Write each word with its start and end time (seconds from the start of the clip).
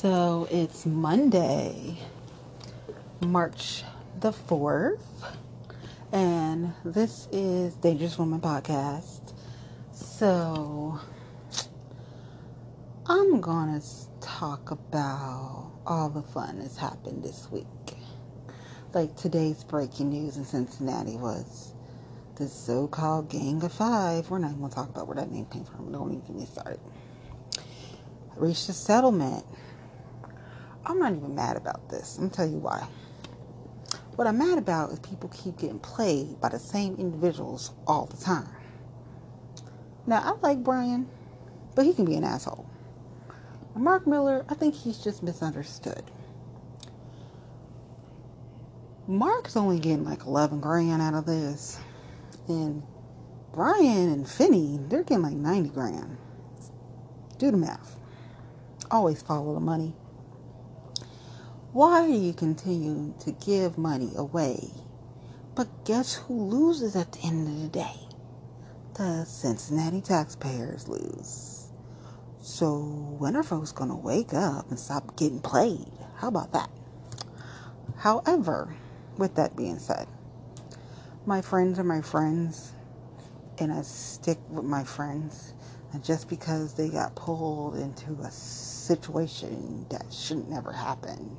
So 0.00 0.46
it's 0.48 0.86
Monday, 0.86 1.98
March 3.20 3.82
the 4.20 4.30
4th, 4.30 5.00
and 6.12 6.72
this 6.84 7.26
is 7.32 7.74
Dangerous 7.74 8.16
Woman 8.16 8.40
Podcast. 8.40 9.34
So 9.90 11.00
I'm 13.06 13.40
gonna 13.40 13.82
talk 14.20 14.70
about 14.70 15.72
all 15.84 16.10
the 16.10 16.22
fun 16.22 16.60
that's 16.60 16.76
happened 16.76 17.24
this 17.24 17.48
week. 17.50 17.66
Like 18.94 19.16
today's 19.16 19.64
breaking 19.64 20.10
news 20.10 20.36
in 20.36 20.44
Cincinnati 20.44 21.16
was 21.16 21.74
the 22.36 22.46
so 22.46 22.86
called 22.86 23.30
Gang 23.30 23.64
of 23.64 23.72
Five. 23.72 24.30
We're 24.30 24.38
not 24.38 24.52
even 24.52 24.60
gonna 24.60 24.72
talk 24.72 24.90
about 24.90 25.08
where 25.08 25.16
that 25.16 25.32
name 25.32 25.46
came 25.46 25.64
from. 25.64 25.90
Don't 25.90 26.12
even 26.12 26.20
get 26.20 26.36
me 26.36 26.46
started. 26.46 26.78
Reached 28.36 28.68
a 28.68 28.72
settlement 28.72 29.44
I'm 30.88 30.98
not 30.98 31.14
even 31.14 31.34
mad 31.34 31.56
about 31.56 31.90
this. 31.90 32.16
I'm 32.16 32.24
gonna 32.24 32.34
tell 32.34 32.48
you 32.48 32.58
why. 32.58 32.88
What 34.16 34.26
I'm 34.26 34.38
mad 34.38 34.58
about 34.58 34.90
is 34.90 34.98
people 35.00 35.28
keep 35.28 35.58
getting 35.58 35.78
played 35.78 36.40
by 36.40 36.48
the 36.48 36.58
same 36.58 36.96
individuals 36.96 37.72
all 37.86 38.06
the 38.06 38.16
time. 38.16 38.48
Now, 40.06 40.22
I 40.24 40.32
like 40.46 40.64
Brian, 40.64 41.08
but 41.76 41.84
he 41.84 41.92
can 41.94 42.06
be 42.06 42.14
an 42.16 42.24
asshole. 42.24 42.68
Mark 43.76 44.06
Miller, 44.06 44.44
I 44.48 44.54
think 44.54 44.74
he's 44.74 44.98
just 44.98 45.22
misunderstood. 45.22 46.02
Mark's 49.06 49.56
only 49.56 49.78
getting 49.78 50.04
like 50.04 50.26
11 50.26 50.60
grand 50.60 51.02
out 51.02 51.14
of 51.14 51.26
this. 51.26 51.78
And 52.48 52.82
Brian 53.52 54.10
and 54.10 54.28
Finney, 54.28 54.78
they're 54.88 55.02
getting 55.04 55.22
like 55.22 55.34
90 55.34 55.68
grand. 55.70 56.16
Do 57.38 57.50
the 57.50 57.56
math. 57.56 57.96
Always 58.90 59.22
follow 59.22 59.54
the 59.54 59.60
money. 59.60 59.94
Why 61.74 62.06
do 62.06 62.14
you 62.14 62.32
continue 62.32 63.12
to 63.20 63.30
give 63.30 63.76
money 63.76 64.12
away? 64.16 64.70
But 65.54 65.84
guess 65.84 66.14
who 66.14 66.42
loses 66.44 66.96
at 66.96 67.12
the 67.12 67.26
end 67.26 67.46
of 67.46 67.60
the 67.60 67.68
day? 67.68 68.08
The 68.94 69.26
Cincinnati 69.26 70.00
taxpayers 70.00 70.88
lose. 70.88 71.68
So 72.40 72.78
when 73.18 73.36
are 73.36 73.42
folks 73.42 73.72
going 73.72 73.90
to 73.90 73.96
wake 73.96 74.32
up 74.32 74.70
and 74.70 74.80
stop 74.80 75.14
getting 75.18 75.40
played? 75.40 75.92
How 76.16 76.28
about 76.28 76.52
that? 76.52 76.70
However, 77.98 78.74
with 79.18 79.34
that 79.34 79.54
being 79.54 79.78
said, 79.78 80.08
my 81.26 81.42
friends 81.42 81.78
are 81.78 81.84
my 81.84 82.00
friends, 82.00 82.72
and 83.58 83.70
I 83.70 83.82
stick 83.82 84.38
with 84.48 84.64
my 84.64 84.84
friends. 84.84 85.52
And 85.92 86.02
just 86.02 86.30
because 86.30 86.72
they 86.74 86.88
got 86.88 87.14
pulled 87.14 87.76
into 87.76 88.12
a 88.22 88.30
situation 88.30 89.84
that 89.90 90.10
shouldn't 90.10 90.48
never 90.48 90.72
happen 90.72 91.36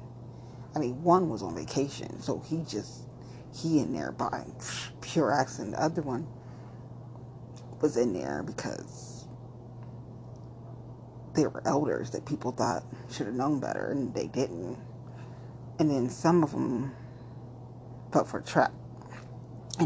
I 0.75 0.79
mean, 0.79 1.01
one 1.03 1.29
was 1.29 1.41
on 1.43 1.55
vacation, 1.55 2.21
so 2.21 2.39
he 2.47 2.63
just 2.67 3.03
he 3.53 3.79
in 3.79 3.93
there 3.93 4.11
by 4.11 4.45
pure 5.01 5.31
accident. 5.31 5.75
The 5.75 5.83
other 5.83 6.01
one 6.01 6.27
was 7.81 7.97
in 7.97 8.13
there 8.13 8.43
because 8.45 9.27
they 11.33 11.47
were 11.47 11.61
elders 11.65 12.11
that 12.11 12.25
people 12.25 12.51
thought 12.51 12.83
should 13.11 13.27
have 13.27 13.35
known 13.35 13.59
better, 13.59 13.91
and 13.91 14.13
they 14.13 14.27
didn't. 14.27 14.77
And 15.79 15.89
then 15.89 16.09
some 16.09 16.43
of 16.43 16.51
them 16.51 16.93
fell 18.11 18.25
for 18.25 18.39
a 18.39 18.43
trap 18.43 18.73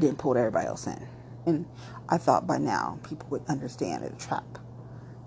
then 0.02 0.16
pulled 0.16 0.38
everybody 0.38 0.68
else 0.68 0.88
in. 0.88 1.08
And 1.46 1.66
I 2.10 2.18
thought 2.18 2.48
by 2.48 2.58
now 2.58 3.00
people 3.08 3.28
would 3.32 3.46
understand 3.48 4.04
a 4.06 4.10
trap. 4.12 4.60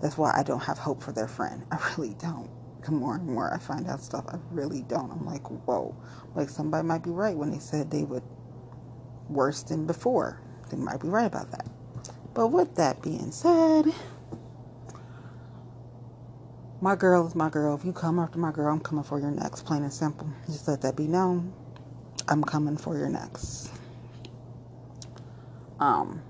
That's 0.01 0.17
why 0.17 0.33
I 0.35 0.43
don't 0.43 0.63
have 0.63 0.79
hope 0.79 1.03
for 1.03 1.11
their 1.11 1.27
friend. 1.27 1.65
I 1.71 1.79
really 1.97 2.15
don't 2.15 2.49
the 2.87 2.93
more 2.93 3.15
and 3.17 3.27
more 3.27 3.53
I 3.53 3.59
find 3.59 3.87
out 3.87 4.01
stuff, 4.01 4.25
I 4.29 4.37
really 4.51 4.81
don't. 4.83 5.11
I'm 5.11 5.25
like, 5.25 5.43
whoa. 5.67 5.95
Like 6.35 6.49
somebody 6.49 6.87
might 6.87 7.03
be 7.03 7.11
right 7.11 7.37
when 7.37 7.51
they 7.51 7.59
said 7.59 7.91
they 7.91 8.03
would 8.03 8.23
worse 9.29 9.61
than 9.63 9.85
before. 9.85 10.41
They 10.71 10.77
might 10.77 11.01
be 11.01 11.09
right 11.09 11.25
about 11.27 11.51
that. 11.51 11.67
But 12.33 12.47
with 12.47 12.75
that 12.75 13.01
being 13.01 13.31
said, 13.31 13.93
my 16.81 16.95
girl 16.95 17.27
is 17.27 17.35
my 17.35 17.49
girl. 17.49 17.75
If 17.75 17.83
you 17.83 17.93
come 17.93 18.19
after 18.19 18.39
my 18.39 18.51
girl, 18.51 18.73
I'm 18.73 18.79
coming 18.79 19.03
for 19.03 19.19
your 19.19 19.31
next. 19.31 19.65
Plain 19.65 19.83
and 19.83 19.93
simple. 19.93 20.29
Just 20.47 20.67
let 20.67 20.81
that 20.81 20.95
be 20.95 21.07
known. 21.07 21.53
I'm 22.29 22.43
coming 22.43 22.77
for 22.77 22.97
your 22.97 23.09
next. 23.09 23.71
Um, 25.79 26.21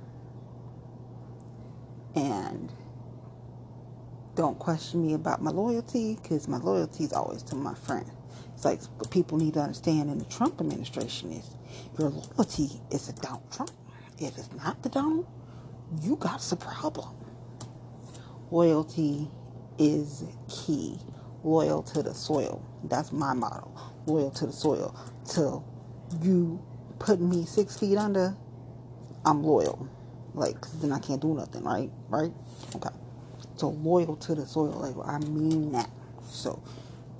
and 2.15 2.71
don't 4.37 4.59
question 4.59 5.05
me 5.07 5.15
about 5.15 5.43
my 5.43 5.51
loyalty 5.51 6.17
because 6.21 6.47
my 6.47 6.59
loyalty 6.59 7.05
is 7.05 7.13
always 7.13 7.43
to 7.45 7.57
my 7.57 7.75
friend. 7.75 8.09
It's 8.55 8.65
like 8.65 8.81
what 8.99 9.11
people 9.11 9.39
need 9.39 9.55
to 9.55 9.61
understand 9.61 10.11
in 10.11 10.19
the 10.19 10.25
Trump 10.25 10.61
administration 10.61 11.33
is 11.33 11.51
your 11.99 12.11
loyalty 12.11 12.69
is 12.91 13.07
to 13.07 13.13
Donald 13.13 13.51
Trump. 13.51 13.71
If 14.19 14.37
it's 14.39 14.51
not 14.53 14.83
the 14.83 14.89
Donald, 14.89 15.27
you 16.03 16.17
got 16.17 16.51
a 16.53 16.57
problem. 16.57 17.09
Loyalty 18.51 19.29
is 19.79 20.23
key. 20.49 20.99
Loyal 21.43 21.83
to 21.83 22.03
the 22.03 22.13
soil. 22.15 22.65
That's 22.85 23.11
my 23.13 23.33
motto. 23.33 23.71
Loyal 24.07 24.31
to 24.31 24.47
the 24.47 24.53
soil. 24.53 24.95
Till 25.25 25.65
you 26.23 26.63
put 26.99 27.21
me 27.21 27.45
six 27.45 27.77
feet 27.77 27.97
under, 27.97 28.35
I'm 29.25 29.43
loyal. 29.43 29.89
Like, 30.33 30.57
then 30.81 30.93
I 30.93 30.99
can't 30.99 31.21
do 31.21 31.35
nothing, 31.35 31.63
right? 31.63 31.91
Right? 32.09 32.33
Okay. 32.75 32.96
So 33.57 33.69
loyal 33.69 34.17
to 34.17 34.35
the 34.35 34.47
soil. 34.47 34.71
Like 34.71 35.07
I 35.07 35.19
mean 35.19 35.73
that. 35.73 35.91
So 36.29 36.63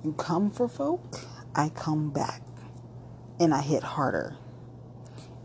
you 0.04 0.14
come 0.14 0.50
for 0.50 0.68
folk, 0.68 1.20
I 1.54 1.70
come 1.70 2.10
back. 2.10 2.42
And 3.40 3.54
I 3.54 3.62
hit 3.62 3.82
harder. 3.84 4.36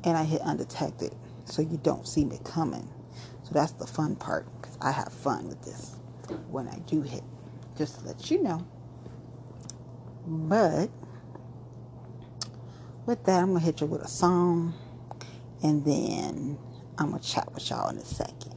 And 0.03 0.17
I 0.17 0.25
hit 0.25 0.41
undetected. 0.41 1.15
So 1.45 1.61
you 1.61 1.79
don't 1.83 2.07
see 2.07 2.25
me 2.25 2.39
coming. 2.45 2.89
So 3.43 3.51
that's 3.53 3.73
the 3.73 3.87
fun 3.87 4.15
part. 4.15 4.47
Because 4.61 4.77
I 4.81 4.91
have 4.91 5.13
fun 5.13 5.47
with 5.49 5.63
this 5.63 5.95
when 6.49 6.67
I 6.67 6.79
do 6.87 7.01
hit. 7.03 7.23
Just 7.77 7.99
to 7.99 8.07
let 8.07 8.31
you 8.31 8.43
know. 8.43 8.65
But 10.27 10.89
with 13.05 13.23
that, 13.25 13.39
I'm 13.41 13.49
going 13.49 13.59
to 13.59 13.65
hit 13.65 13.81
you 13.81 13.87
with 13.87 14.03
a 14.03 14.07
song. 14.07 14.73
And 15.63 15.85
then 15.85 16.59
I'm 16.97 17.11
going 17.11 17.21
to 17.21 17.27
chat 17.27 17.53
with 17.53 17.69
y'all 17.69 17.89
in 17.89 17.97
a 17.97 18.05
second. 18.05 18.52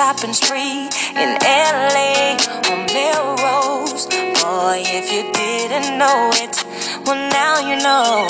Shopping 0.00 0.32
spree 0.32 0.88
in 1.12 1.30
LA 1.44 2.32
or 2.72 2.78
Melrose. 2.88 4.06
Boy, 4.40 4.80
if 4.80 5.12
you 5.12 5.28
didn't 5.30 5.98
know 5.98 6.30
it, 6.40 6.56
well, 7.04 7.20
now 7.28 7.60
you 7.60 7.76
know. 7.84 8.24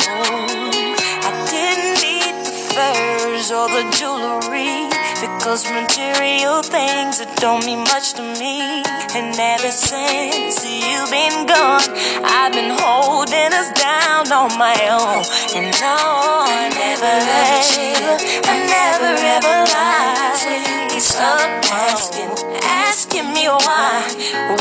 I 1.23 1.31
didn't 1.47 1.95
need 2.03 2.35
the 2.43 2.55
furs 2.75 3.53
or 3.55 3.71
the 3.71 3.87
jewelry 3.95 4.91
because 5.23 5.63
material 5.71 6.67
things 6.67 7.23
that 7.23 7.31
don't 7.39 7.65
mean 7.65 7.87
much 7.87 8.15
to 8.19 8.23
me. 8.43 8.83
And 9.15 9.31
ever 9.39 9.71
since 9.71 10.67
you've 10.67 11.11
been 11.15 11.47
gone, 11.47 11.87
I've 12.27 12.51
been 12.51 12.75
holding 12.83 13.53
us 13.55 13.71
down 13.79 14.27
on 14.27 14.59
my 14.59 14.75
own. 14.91 15.23
And 15.55 15.71
no, 15.79 15.97
I 16.51 16.67
never 16.67 17.15
let 17.31 17.63
you, 17.79 17.95
I 18.43 18.55
never 18.59 19.11
ever 19.39 19.57
lied. 19.71 20.90
Up 21.17 21.41
asking, 21.73 22.31
asking 22.63 23.33
me 23.35 23.49
why, 23.49 24.07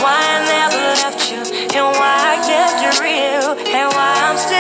why 0.02 0.18
I 0.18 0.38
never 0.50 0.84
left 1.04 1.32
you, 1.32 1.38
and 1.46 1.86
why 1.96 2.16
I 2.26 2.42
kept 2.42 2.82
you 2.82 2.92
real, 3.06 3.54
and 3.54 3.94
why 3.94 4.14
I'm 4.26 4.38
still 4.38 4.59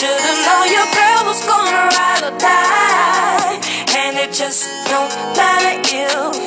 should've 0.00 0.46
known 0.46 0.66
your 0.72 0.88
girl 0.96 1.20
was 1.28 1.44
gonna 1.44 1.92
ride 1.92 2.24
or 2.24 2.38
die. 2.38 3.60
And 4.00 4.16
it 4.16 4.32
just 4.32 4.64
don't 4.88 5.12
matter 5.36 5.76
if 5.84 6.39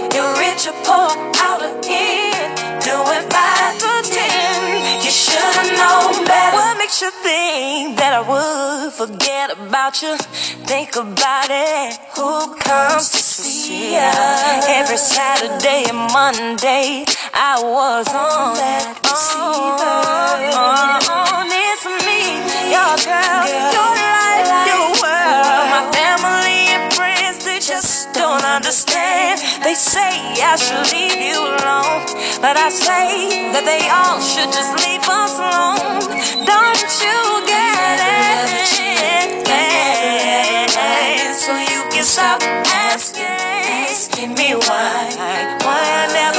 You 7.03 7.11
think 7.11 7.97
that 7.99 8.13
I 8.15 8.23
would 8.23 8.93
forget 8.95 9.51
about 9.51 10.01
you. 10.01 10.15
Think 10.63 10.95
about 10.95 11.51
it. 11.51 11.99
Who 12.15 12.55
comes 12.55 13.11
to 13.11 13.19
see 13.19 13.91
ya? 13.91 14.07
Every 14.71 14.95
Saturday 14.95 15.83
and 15.91 15.99
Monday, 16.15 17.03
I 17.35 17.59
was 17.59 18.07
on 18.07 18.55
that 18.55 18.95
receiver. 19.03 19.99
On, 20.55 21.43
it's 21.43 21.83
me, 22.07 22.39
your 22.71 22.95
girl, 23.03 23.51
your 23.51 23.91
life, 23.99 24.47
your 24.71 24.87
world. 25.03 25.67
My 25.75 25.83
family 25.91 26.71
and 26.71 26.87
friends, 26.95 27.43
they 27.43 27.59
just 27.59 28.13
don't 28.15 28.45
understand. 28.47 29.43
They 29.59 29.75
say 29.75 30.39
I 30.39 30.55
should 30.55 30.87
leave 30.95 31.19
you 31.19 31.35
alone, 31.35 31.92
but 32.43 32.57
I 32.57 32.67
say 32.67 33.39
that 33.55 33.63
they 33.63 33.87
all 33.87 34.19
should 34.19 34.51
just 34.51 34.75
leave 34.83 35.07
us 35.07 35.39
alone. 35.39 36.11
Don't 36.43 36.91
you 36.99 37.19
get 37.47 38.03
it? 38.03 38.83
So 41.39 41.55
you 41.55 41.81
can 41.91 42.03
stop 42.03 42.43
asking, 42.43 43.23
asking 43.23 44.35
me 44.35 44.55
why, 44.55 45.07
why 45.63 45.83
I 46.01 46.07
never 46.11 46.32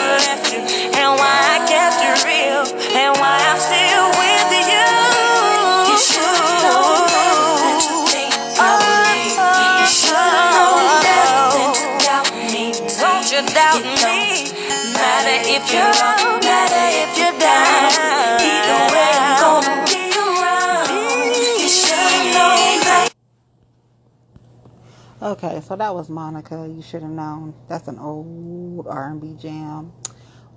Okay, 25.25 25.63
so 25.63 25.75
that 25.77 25.95
was 25.95 26.11
Monica. 26.11 26.71
You 26.71 26.83
should 26.83 27.03
have 27.03 27.11
known. 27.11 27.55
That's 27.67 27.89
an 27.89 27.99
old 27.99 28.87
R&B 28.87 29.37
jam. 29.41 29.93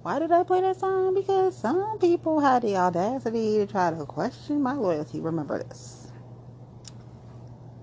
Why 0.04 0.20
did 0.20 0.32
I 0.34 0.44
play 0.44 0.62
that 0.62 0.78
song? 0.78 1.16
Because 1.16 1.58
some 1.58 2.00
people 2.00 2.42
had 2.42 2.64
the 2.64 2.78
audacity 2.78 3.60
to 3.60 3.68
try 3.68 3.92
to 3.92 4.06
question 4.06 4.62
my 4.62 4.74
loyalty. 4.74 5.22
Remember 5.22 5.64
this. 5.64 6.12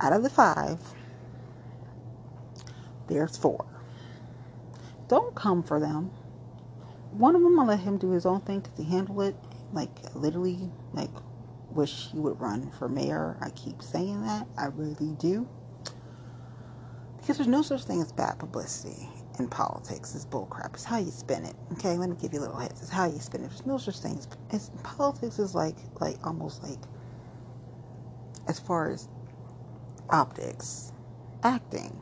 Out 0.00 0.12
of 0.12 0.22
the 0.22 0.30
five, 0.30 0.78
there's 3.08 3.38
four. 3.38 3.66
Don't 5.08 5.34
come 5.34 5.62
for 5.62 5.80
them. 5.80 6.10
One 7.12 7.36
of 7.36 7.42
them, 7.42 7.58
I 7.60 7.64
let 7.64 7.80
him 7.80 7.98
do 7.98 8.10
his 8.10 8.26
own 8.26 8.42
thing 8.42 8.60
because 8.60 8.78
he 8.78 8.84
handled 8.84 9.22
it. 9.22 9.36
Like, 9.72 9.90
literally, 10.14 10.70
like, 10.92 11.10
wish 11.70 12.10
he 12.12 12.18
would 12.18 12.40
run 12.40 12.70
for 12.72 12.88
mayor. 12.88 13.38
I 13.40 13.50
keep 13.50 13.82
saying 13.82 14.22
that. 14.24 14.46
I 14.58 14.66
really 14.66 15.14
do. 15.18 15.48
Because 17.24 17.38
there's 17.38 17.48
no 17.48 17.62
such 17.62 17.84
thing 17.84 18.02
as 18.02 18.12
bad 18.12 18.38
publicity 18.38 19.08
in 19.38 19.48
politics. 19.48 20.14
It's 20.14 20.26
bullcrap. 20.26 20.74
It's 20.74 20.84
how 20.84 20.98
you 20.98 21.10
spin 21.10 21.46
it. 21.46 21.56
Okay, 21.72 21.96
let 21.96 22.10
me 22.10 22.16
give 22.20 22.34
you 22.34 22.40
a 22.40 22.42
little 22.42 22.58
hints. 22.58 22.82
It's 22.82 22.90
how 22.90 23.06
you 23.06 23.18
spin 23.18 23.42
it. 23.42 23.48
There's 23.48 23.64
no 23.64 23.78
such 23.78 24.00
thing. 24.00 24.18
As, 24.18 24.28
it's, 24.50 24.70
politics 24.82 25.38
is 25.38 25.54
like, 25.54 25.74
like 26.02 26.18
almost 26.26 26.62
like, 26.62 26.78
as 28.46 28.60
far 28.60 28.90
as 28.90 29.08
optics, 30.10 30.92
acting. 31.42 31.98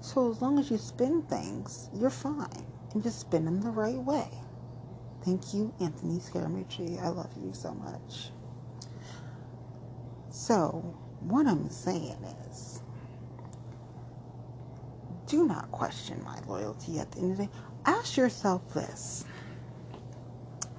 So 0.00 0.30
as 0.30 0.40
long 0.40 0.60
as 0.60 0.70
you 0.70 0.78
spin 0.78 1.22
things, 1.22 1.90
you're 1.92 2.08
fine. 2.08 2.64
And 2.92 3.02
just 3.02 3.18
spin 3.18 3.46
them 3.46 3.60
the 3.60 3.70
right 3.70 3.98
way. 3.98 4.28
Thank 5.24 5.52
you, 5.52 5.74
Anthony 5.80 6.20
Scaramucci. 6.20 7.02
I 7.02 7.08
love 7.08 7.32
you 7.36 7.52
so 7.54 7.74
much. 7.74 8.30
So, 10.30 10.96
what 11.18 11.48
I'm 11.48 11.70
saying 11.70 12.18
is, 12.52 12.73
do 15.26 15.46
not 15.46 15.70
question 15.72 16.22
my 16.24 16.38
loyalty 16.46 16.98
at 16.98 17.12
the 17.12 17.20
end 17.20 17.32
of 17.32 17.38
the 17.38 17.44
day. 17.46 17.50
Ask 17.86 18.16
yourself 18.16 18.74
this 18.74 19.24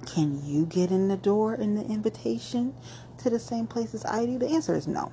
Can 0.06 0.44
you 0.46 0.66
get 0.66 0.90
in 0.90 1.08
the 1.08 1.16
door 1.16 1.54
in 1.54 1.74
the 1.74 1.84
invitation 1.84 2.74
to 3.18 3.30
the 3.30 3.38
same 3.40 3.66
place 3.66 3.94
as 3.94 4.04
I 4.04 4.26
do? 4.26 4.38
The 4.38 4.48
answer 4.48 4.74
is 4.74 4.86
no. 4.88 5.12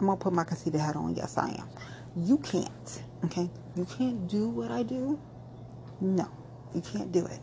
I'm 0.00 0.06
going 0.06 0.18
to 0.18 0.22
put 0.24 0.32
my 0.32 0.44
casita 0.44 0.78
hat 0.78 0.96
on. 0.96 1.14
Yes, 1.14 1.38
I 1.38 1.50
am. 1.50 1.68
You 2.16 2.38
can't. 2.38 3.02
Okay? 3.24 3.50
You 3.76 3.86
can't 3.86 4.28
do 4.28 4.48
what 4.48 4.70
I 4.70 4.82
do. 4.82 5.18
No, 6.00 6.28
you 6.74 6.80
can't 6.82 7.12
do 7.12 7.26
it. 7.26 7.40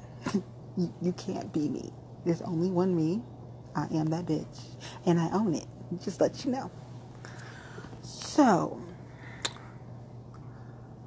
you, 0.77 0.93
you 1.01 1.13
can't 1.13 1.51
be 1.53 1.69
me. 1.69 1.91
There's 2.25 2.41
only 2.43 2.69
one 2.69 2.95
me. 2.95 3.21
I 3.75 3.87
am 3.93 4.07
that 4.07 4.25
bitch. 4.25 4.59
And 5.05 5.19
I 5.19 5.29
own 5.31 5.55
it. 5.55 5.65
Just 6.03 6.21
let 6.21 6.45
you 6.45 6.51
know. 6.51 6.71
So, 8.03 8.81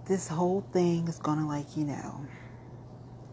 this 0.06 0.28
whole 0.28 0.62
thing 0.72 1.08
is 1.08 1.18
gonna 1.18 1.46
like 1.46 1.76
you 1.76 1.84
know 1.84 2.26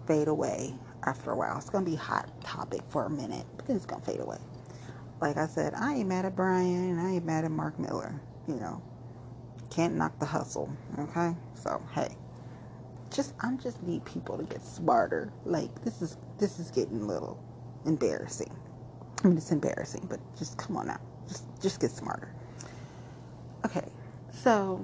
fade 0.07 0.27
away 0.27 0.73
after 1.05 1.31
a 1.31 1.35
while. 1.37 1.57
It's 1.57 1.69
gonna 1.69 1.85
be 1.85 1.95
hot 1.95 2.29
topic 2.43 2.81
for 2.89 3.05
a 3.05 3.09
minute 3.09 3.45
but 3.57 3.67
then 3.67 3.75
it's 3.75 3.85
gonna 3.85 4.03
fade 4.03 4.19
away. 4.19 4.37
Like 5.21 5.37
i 5.37 5.47
said 5.47 5.73
i 5.75 5.95
ain't 5.95 6.09
mad 6.09 6.25
at 6.25 6.35
brian 6.35 6.99
i 6.99 7.11
ain't 7.15 7.25
mad 7.25 7.45
at 7.45 7.51
mark 7.51 7.79
miller 7.79 8.21
you 8.47 8.55
know. 8.55 8.81
Can't 9.69 9.95
knock 9.95 10.19
the 10.19 10.25
hustle 10.25 10.71
okay? 10.99 11.35
So 11.55 11.81
hey. 11.93 12.15
Just 13.11 13.33
i'm 13.41 13.59
just 13.59 13.81
need 13.83 14.05
people 14.05 14.37
to 14.37 14.43
get 14.43 14.65
smarter. 14.65 15.31
Like 15.45 15.83
this 15.83 16.01
is 16.01 16.17
this 16.39 16.59
is 16.59 16.71
getting 16.71 17.01
a 17.01 17.05
little 17.05 17.43
embarrassing. 17.85 18.53
I 19.23 19.27
mean 19.27 19.37
it's 19.37 19.51
embarrassing 19.51 20.07
but 20.09 20.19
just 20.37 20.57
come 20.57 20.77
on 20.77 20.87
now. 20.87 20.99
Just 21.27 21.45
just 21.61 21.79
get 21.79 21.91
smarter. 21.91 22.33
Okay 23.65 23.85
so 24.31 24.83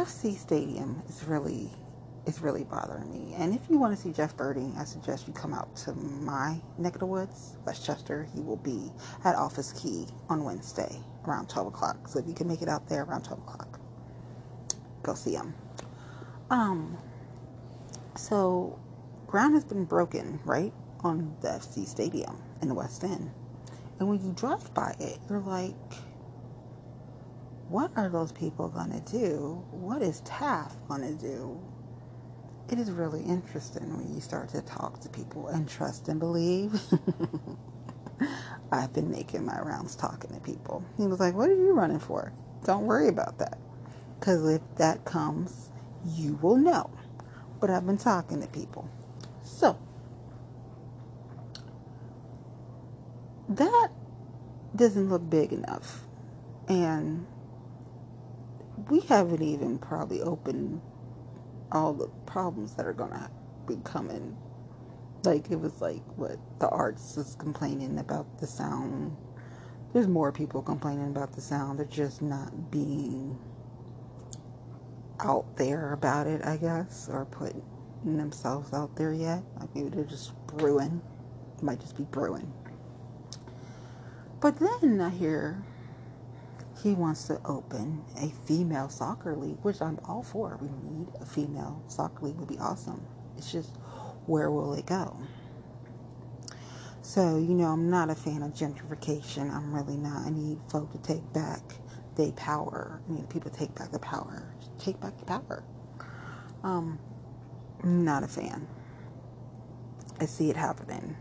FC 0.00 0.34
Stadium 0.34 1.02
is 1.10 1.24
really 1.24 1.68
is 2.24 2.40
really 2.40 2.64
bothering 2.64 3.10
me. 3.10 3.34
And 3.34 3.54
if 3.54 3.60
you 3.68 3.78
want 3.78 3.94
to 3.94 4.02
see 4.02 4.12
Jeff 4.12 4.34
Berding, 4.34 4.74
I 4.78 4.84
suggest 4.84 5.26
you 5.26 5.34
come 5.34 5.52
out 5.52 5.76
to 5.84 5.92
my 5.92 6.58
neck 6.78 6.94
of 6.94 7.00
the 7.00 7.06
woods, 7.06 7.58
Westchester. 7.66 8.26
He 8.34 8.40
will 8.40 8.56
be 8.56 8.90
at 9.24 9.34
Office 9.34 9.74
Key 9.74 10.06
on 10.30 10.42
Wednesday 10.42 10.98
around 11.26 11.50
12 11.50 11.68
o'clock. 11.68 12.08
So 12.08 12.18
if 12.18 12.26
you 12.26 12.32
can 12.32 12.48
make 12.48 12.62
it 12.62 12.68
out 12.68 12.88
there 12.88 13.02
around 13.02 13.24
12 13.24 13.42
o'clock, 13.42 13.78
go 15.02 15.12
see 15.12 15.34
him. 15.34 15.52
Um, 16.48 16.96
so 18.16 18.78
ground 19.26 19.52
has 19.54 19.64
been 19.64 19.84
broken, 19.84 20.40
right, 20.46 20.72
on 21.00 21.36
the 21.42 21.48
FC 21.48 21.86
Stadium 21.86 22.42
in 22.62 22.68
the 22.68 22.74
West 22.74 23.04
End. 23.04 23.30
And 23.98 24.08
when 24.08 24.24
you 24.24 24.32
drive 24.32 24.72
by 24.72 24.94
it, 24.98 25.18
you're 25.28 25.40
like, 25.40 25.74
what 27.70 27.92
are 27.96 28.08
those 28.08 28.32
people 28.32 28.68
going 28.68 28.90
to 28.90 29.12
do? 29.12 29.64
What 29.70 30.02
is 30.02 30.22
TAF 30.22 30.72
going 30.88 31.02
to 31.02 31.14
do? 31.14 31.60
It 32.68 32.80
is 32.80 32.90
really 32.90 33.22
interesting 33.22 33.96
when 33.96 34.12
you 34.12 34.20
start 34.20 34.48
to 34.50 34.62
talk 34.62 35.00
to 35.00 35.08
people 35.08 35.48
and 35.48 35.68
trust 35.68 36.08
and 36.08 36.18
believe. 36.18 36.80
I've 38.72 38.92
been 38.92 39.10
making 39.10 39.44
my 39.46 39.58
rounds 39.60 39.94
talking 39.94 40.32
to 40.34 40.40
people. 40.40 40.84
He 40.96 41.06
was 41.06 41.20
like, 41.20 41.34
What 41.34 41.48
are 41.48 41.54
you 41.54 41.72
running 41.72 42.00
for? 42.00 42.32
Don't 42.64 42.86
worry 42.86 43.08
about 43.08 43.38
that. 43.38 43.58
Because 44.18 44.48
if 44.48 44.62
that 44.76 45.04
comes, 45.04 45.70
you 46.04 46.38
will 46.42 46.56
know. 46.56 46.90
But 47.60 47.70
I've 47.70 47.86
been 47.86 47.98
talking 47.98 48.40
to 48.42 48.48
people. 48.48 48.90
So, 49.44 49.78
that 53.48 53.88
doesn't 54.74 55.08
look 55.08 55.28
big 55.30 55.52
enough. 55.52 56.02
And 56.68 57.26
we 58.88 59.00
haven't 59.00 59.42
even 59.42 59.78
probably 59.78 60.22
opened 60.22 60.80
all 61.72 61.92
the 61.92 62.08
problems 62.26 62.74
that 62.74 62.86
are 62.86 62.92
gonna 62.92 63.30
be 63.66 63.76
coming. 63.84 64.36
Like 65.24 65.50
it 65.50 65.60
was 65.60 65.80
like 65.80 66.02
what 66.16 66.38
the 66.60 66.68
arts 66.68 67.16
is 67.16 67.36
complaining 67.36 67.98
about 67.98 68.38
the 68.40 68.46
sound. 68.46 69.16
There's 69.92 70.08
more 70.08 70.32
people 70.32 70.62
complaining 70.62 71.08
about 71.08 71.32
the 71.34 71.40
sound. 71.40 71.78
They're 71.78 71.86
just 71.86 72.22
not 72.22 72.70
being 72.70 73.38
out 75.20 75.56
there 75.56 75.92
about 75.92 76.26
it, 76.26 76.44
I 76.44 76.56
guess, 76.56 77.08
or 77.12 77.26
putting 77.26 77.62
themselves 78.04 78.72
out 78.72 78.96
there 78.96 79.12
yet. 79.12 79.42
Like 79.58 79.74
maybe 79.74 79.90
they're 79.90 80.04
just 80.04 80.32
brewing. 80.46 81.02
It 81.58 81.62
might 81.62 81.80
just 81.80 81.96
be 81.96 82.04
brewing. 82.04 82.52
But 84.40 84.58
then 84.58 85.00
I 85.00 85.10
hear 85.10 85.64
he 86.82 86.94
wants 86.94 87.24
to 87.24 87.40
open 87.44 88.04
a 88.16 88.28
female 88.46 88.88
soccer 88.88 89.36
league, 89.36 89.58
which 89.62 89.80
I'm 89.82 89.98
all 90.04 90.22
for. 90.22 90.58
We 90.60 90.68
need 90.68 91.08
a 91.20 91.26
female 91.26 91.82
soccer 91.88 92.26
league 92.26 92.36
would 92.36 92.48
be 92.48 92.58
awesome. 92.58 93.06
It's 93.36 93.52
just 93.52 93.76
where 94.26 94.50
will 94.50 94.74
it 94.74 94.86
go? 94.86 95.16
So, 97.02 97.38
you 97.38 97.54
know, 97.54 97.66
I'm 97.66 97.90
not 97.90 98.08
a 98.08 98.14
fan 98.14 98.42
of 98.42 98.52
gentrification. 98.52 99.50
I'm 99.50 99.74
really 99.74 99.96
not. 99.96 100.26
I 100.26 100.30
need 100.30 100.58
folk 100.70 100.92
to 100.92 100.98
take 100.98 101.32
back 101.32 101.60
their 102.16 102.32
power. 102.32 103.00
I 103.08 103.12
need 103.12 103.28
people 103.28 103.50
to 103.50 103.58
take 103.58 103.74
back 103.74 103.90
the 103.90 103.98
power. 103.98 104.54
Take 104.78 105.00
back 105.00 105.18
the 105.18 105.24
power. 105.24 105.64
Um, 106.62 106.98
not 107.82 108.22
a 108.22 108.28
fan. 108.28 108.68
I 110.20 110.26
see 110.26 110.50
it 110.50 110.56
happening 110.56 111.16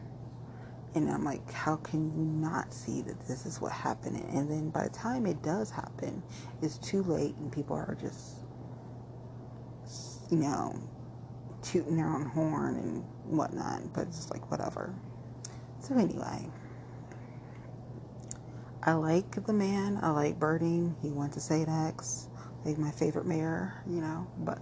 And 0.95 1.09
I'm 1.09 1.23
like, 1.23 1.51
how 1.51 1.75
can 1.77 2.11
you 2.17 2.25
not 2.25 2.73
see 2.73 3.01
that 3.03 3.19
this 3.27 3.45
is 3.45 3.61
what 3.61 3.71
happened? 3.71 4.23
And 4.33 4.49
then 4.49 4.69
by 4.69 4.85
the 4.85 4.89
time 4.89 5.25
it 5.25 5.41
does 5.43 5.69
happen, 5.69 6.23
it's 6.61 6.77
too 6.79 7.03
late 7.03 7.35
and 7.35 7.51
people 7.51 7.75
are 7.75 7.95
just, 7.99 8.37
you 10.31 10.37
know, 10.37 10.75
tooting 11.61 11.97
their 11.97 12.07
own 12.07 12.25
horn 12.25 12.75
and 12.75 13.03
whatnot. 13.25 13.93
But 13.93 14.07
it's 14.07 14.31
like, 14.31 14.49
whatever. 14.49 14.93
So, 15.81 15.95
anyway, 15.95 16.49
I 18.81 18.93
like 18.93 19.45
the 19.45 19.53
man. 19.53 19.99
I 20.01 20.09
like 20.09 20.39
Berding. 20.39 20.95
He 21.01 21.09
went 21.09 21.33
to 21.33 21.39
St. 21.39 21.69
X. 21.69 22.27
Like 22.65 22.77
my 22.77 22.91
favorite 22.91 23.25
mayor, 23.25 23.73
you 23.87 24.01
know, 24.01 24.27
but 24.39 24.59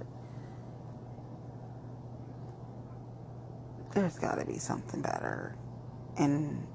there's 3.94 4.20
got 4.20 4.36
to 4.40 4.46
be 4.46 4.60
something 4.60 5.02
better. 5.02 5.56
And 6.18 6.66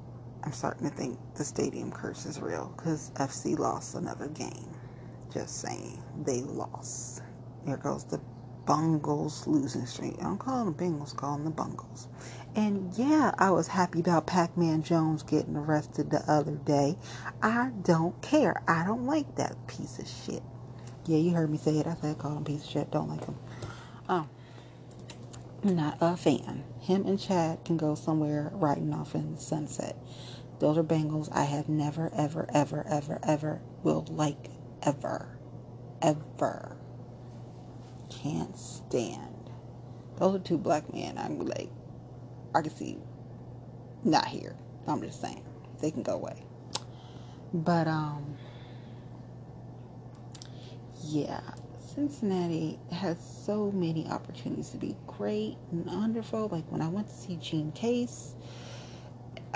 I'm 0.45 0.53
starting 0.53 0.89
to 0.89 0.95
think 0.95 1.19
the 1.35 1.45
stadium 1.45 1.91
curse 1.93 2.27
is 2.27 2.41
real 2.41 2.73
because 2.77 3.11
FC 3.17 3.59
lost 3.59 3.95
another 3.95 4.29
game. 4.29 4.77
Just 5.33 5.61
saying, 5.61 6.03
they 6.25 6.43
lost. 6.43 7.23
There 7.65 7.77
goes 7.77 8.05
the 8.05 8.21
Bungles 8.65 9.47
losing 9.47 9.87
streak. 9.87 10.15
I 10.21 10.25
don't 10.25 10.39
call 10.39 10.65
them 10.65 10.75
Bengals, 10.75 11.17
call 11.17 11.37
them 11.37 11.45
the 11.45 11.51
Bungles. 11.51 12.09
And 12.55 12.93
yeah, 12.95 13.33
I 13.39 13.51
was 13.51 13.67
happy 13.67 14.01
about 14.01 14.27
Pac 14.27 14.57
Man 14.57 14.83
Jones 14.83 15.23
getting 15.23 15.57
arrested 15.57 16.11
the 16.11 16.23
other 16.31 16.57
day. 16.57 16.97
I 17.43 17.71
don't 17.83 18.21
care. 18.23 18.63
I 18.69 18.85
don't 18.85 19.07
like 19.07 19.35
that 19.37 19.57
piece 19.67 19.99
of 19.99 20.07
shit. 20.07 20.43
Yeah, 21.07 21.19
you 21.19 21.33
heard 21.33 21.51
me 21.51 21.59
say 21.59 21.79
it. 21.79 21.87
I 21.87 21.95
said 21.95 22.19
call 22.19 22.37
him 22.37 22.45
piece 22.45 22.65
of 22.65 22.71
shit. 22.71 22.91
Don't 22.91 23.09
like 23.09 23.25
him. 23.25 23.37
Oh, 24.09 24.29
not 25.65 25.99
a 26.01 26.17
fan. 26.17 26.65
Him 26.81 27.07
and 27.07 27.21
Chad 27.21 27.65
can 27.65 27.77
go 27.77 27.95
somewhere 27.95 28.51
riding 28.55 28.93
off 28.93 29.15
in 29.15 29.35
the 29.35 29.41
sunset. 29.41 29.97
Those 30.59 30.79
are 30.79 30.85
Bengals 30.85 31.29
I 31.33 31.45
have 31.45 31.69
never, 31.69 32.11
ever, 32.15 32.49
ever, 32.53 32.87
ever, 32.89 33.21
ever 33.25 33.63
will 33.83 34.07
like 34.09 34.49
ever, 34.83 35.39
ever. 36.01 36.77
Can't 38.11 38.57
stand. 38.57 39.51
Those 40.19 40.37
are 40.37 40.39
two 40.41 40.59
black 40.59 40.93
men. 40.93 41.19
I'm 41.19 41.41
like, 41.41 41.71
I 42.55 42.63
can 42.63 42.75
see 42.75 42.99
not 44.05 44.27
here. 44.27 44.57
I'm 44.87 45.01
just 45.03 45.21
saying 45.21 45.45
they 45.81 45.91
can 45.91 46.03
go 46.03 46.15
away. 46.15 46.45
But 47.53 47.89
um, 47.89 48.37
yeah, 51.05 51.41
Cincinnati 51.95 52.79
has 52.91 53.19
so 53.45 53.71
many 53.71 54.07
opportunities 54.07 54.71
to 54.71 54.79
be 54.79 54.97
great 55.07 55.57
and 55.71 55.85
wonderful. 55.87 56.49
Like 56.49 56.71
when 56.71 56.81
I 56.81 56.89
went 56.89 57.09
to 57.09 57.15
see 57.15 57.37
Jean 57.37 57.73
Case, 57.73 58.35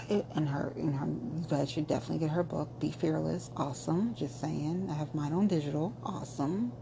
and 0.08 0.48
her, 0.48 0.72
and 0.76 0.94
her, 0.94 1.06
you 1.06 1.46
guys 1.48 1.70
should 1.70 1.86
definitely 1.86 2.18
get 2.18 2.30
her 2.34 2.42
book, 2.42 2.68
Be 2.78 2.92
Fearless. 2.92 3.50
Awesome. 3.56 4.14
Just 4.14 4.40
saying. 4.40 4.88
I 4.90 4.94
have 4.94 5.14
mine 5.14 5.32
on 5.32 5.46
digital. 5.48 5.96
Awesome. 6.02 6.72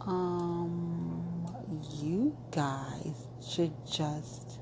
Um, 0.00 1.46
you 2.00 2.36
guys 2.50 3.28
should 3.46 3.72
just 3.86 4.60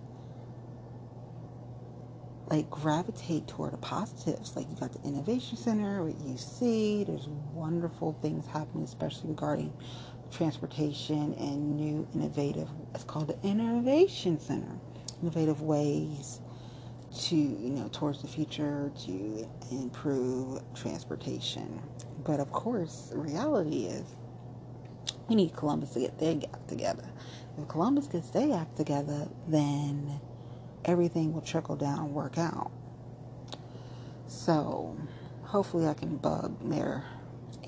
like 2.49 2.69
gravitate 2.71 3.47
toward 3.49 3.73
the 3.73 3.79
positives. 3.79 4.57
Like 4.57 4.69
you 4.69 4.77
got 4.77 4.93
the 4.93 5.09
Innovation 5.09 5.57
Center 5.57 6.03
with 6.03 6.19
UC. 6.19 7.07
There's 7.07 7.29
wonderful 7.53 8.17
things 8.23 8.47
happening, 8.47 8.85
especially 8.85 9.31
regarding 9.31 9.73
transportation 10.31 11.35
and 11.35 11.77
new 11.77 12.07
innovative. 12.15 12.69
It's 12.95 13.05
called 13.05 13.29
the 13.29 13.49
Innovation 13.49 14.39
Center. 14.41 14.79
Innovative 15.23 15.63
ways 15.63 16.41
to 17.19 17.37
you 17.37 17.71
know 17.71 17.89
towards 17.93 18.21
the 18.21 18.29
future 18.29 18.93
to 19.07 19.49
improve 19.71 20.61
transportation. 20.75 21.81
But 22.25 22.41
of 22.41 22.53
course, 22.53 23.13
reality 23.15 23.87
is 23.87 24.05
we 25.29 25.35
need 25.37 25.57
Columbus 25.57 25.91
to 25.91 26.01
get 26.01 26.19
their 26.19 26.37
act 26.37 26.69
together. 26.69 27.09
If 27.59 27.69
Columbus 27.69 28.07
gets 28.07 28.31
their 28.31 28.55
act 28.55 28.77
together, 28.77 29.29
then 29.49 30.21
everything 30.85 31.33
will 31.33 31.41
trickle 31.41 31.77
down 31.77 31.99
and 31.99 32.15
work 32.15 32.39
out. 32.39 32.71
So 34.27 34.97
hopefully 35.43 35.87
I 35.87 35.95
can 35.95 36.17
bug 36.17 36.63
Mayor 36.63 37.05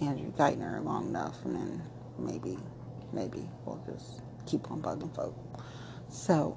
Andrew 0.01 0.33
Ginther 0.33 0.85
long 0.85 1.09
enough 1.09 1.45
and 1.45 1.55
then 1.57 1.83
maybe, 2.19 2.59
maybe 3.13 3.49
we'll 3.65 3.83
just 3.87 4.23
keep 4.47 4.71
on 4.71 4.83
bugging 4.83 5.15
folk. 5.15 5.37
So, 6.09 6.57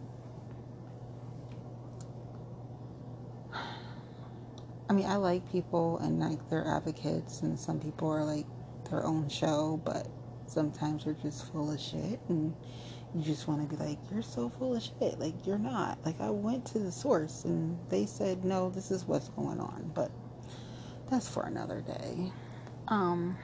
I 4.89 4.93
mean, 4.93 5.05
I 5.05 5.15
like 5.15 5.49
people 5.51 5.99
and 5.99 6.19
like 6.19 6.49
they're 6.49 6.67
advocates, 6.67 7.41
and 7.41 7.59
some 7.59 7.79
people 7.79 8.09
are 8.09 8.23
like 8.23 8.45
their 8.89 9.05
own 9.05 9.29
show, 9.29 9.81
but 9.85 10.07
sometimes 10.47 11.05
they're 11.05 11.13
just 11.13 11.51
full 11.51 11.71
of 11.71 11.79
shit 11.79 12.19
and 12.27 12.53
you 13.15 13.21
just 13.21 13.47
want 13.47 13.69
to 13.69 13.75
be 13.75 13.81
like, 13.83 13.97
you're 14.11 14.21
so 14.21 14.49
full 14.49 14.75
of 14.75 14.83
shit. 14.83 15.19
Like, 15.19 15.45
you're 15.45 15.57
not. 15.57 15.97
Like, 16.05 16.21
I 16.21 16.29
went 16.29 16.65
to 16.67 16.79
the 16.79 16.91
source 16.91 17.43
and 17.43 17.77
they 17.89 18.05
said, 18.05 18.45
no, 18.45 18.69
this 18.69 18.89
is 18.89 19.05
what's 19.05 19.29
going 19.29 19.59
on. 19.59 19.91
But 19.93 20.11
that's 21.09 21.27
for 21.27 21.43
another 21.43 21.81
day. 21.81 22.31
Um, 22.87 23.37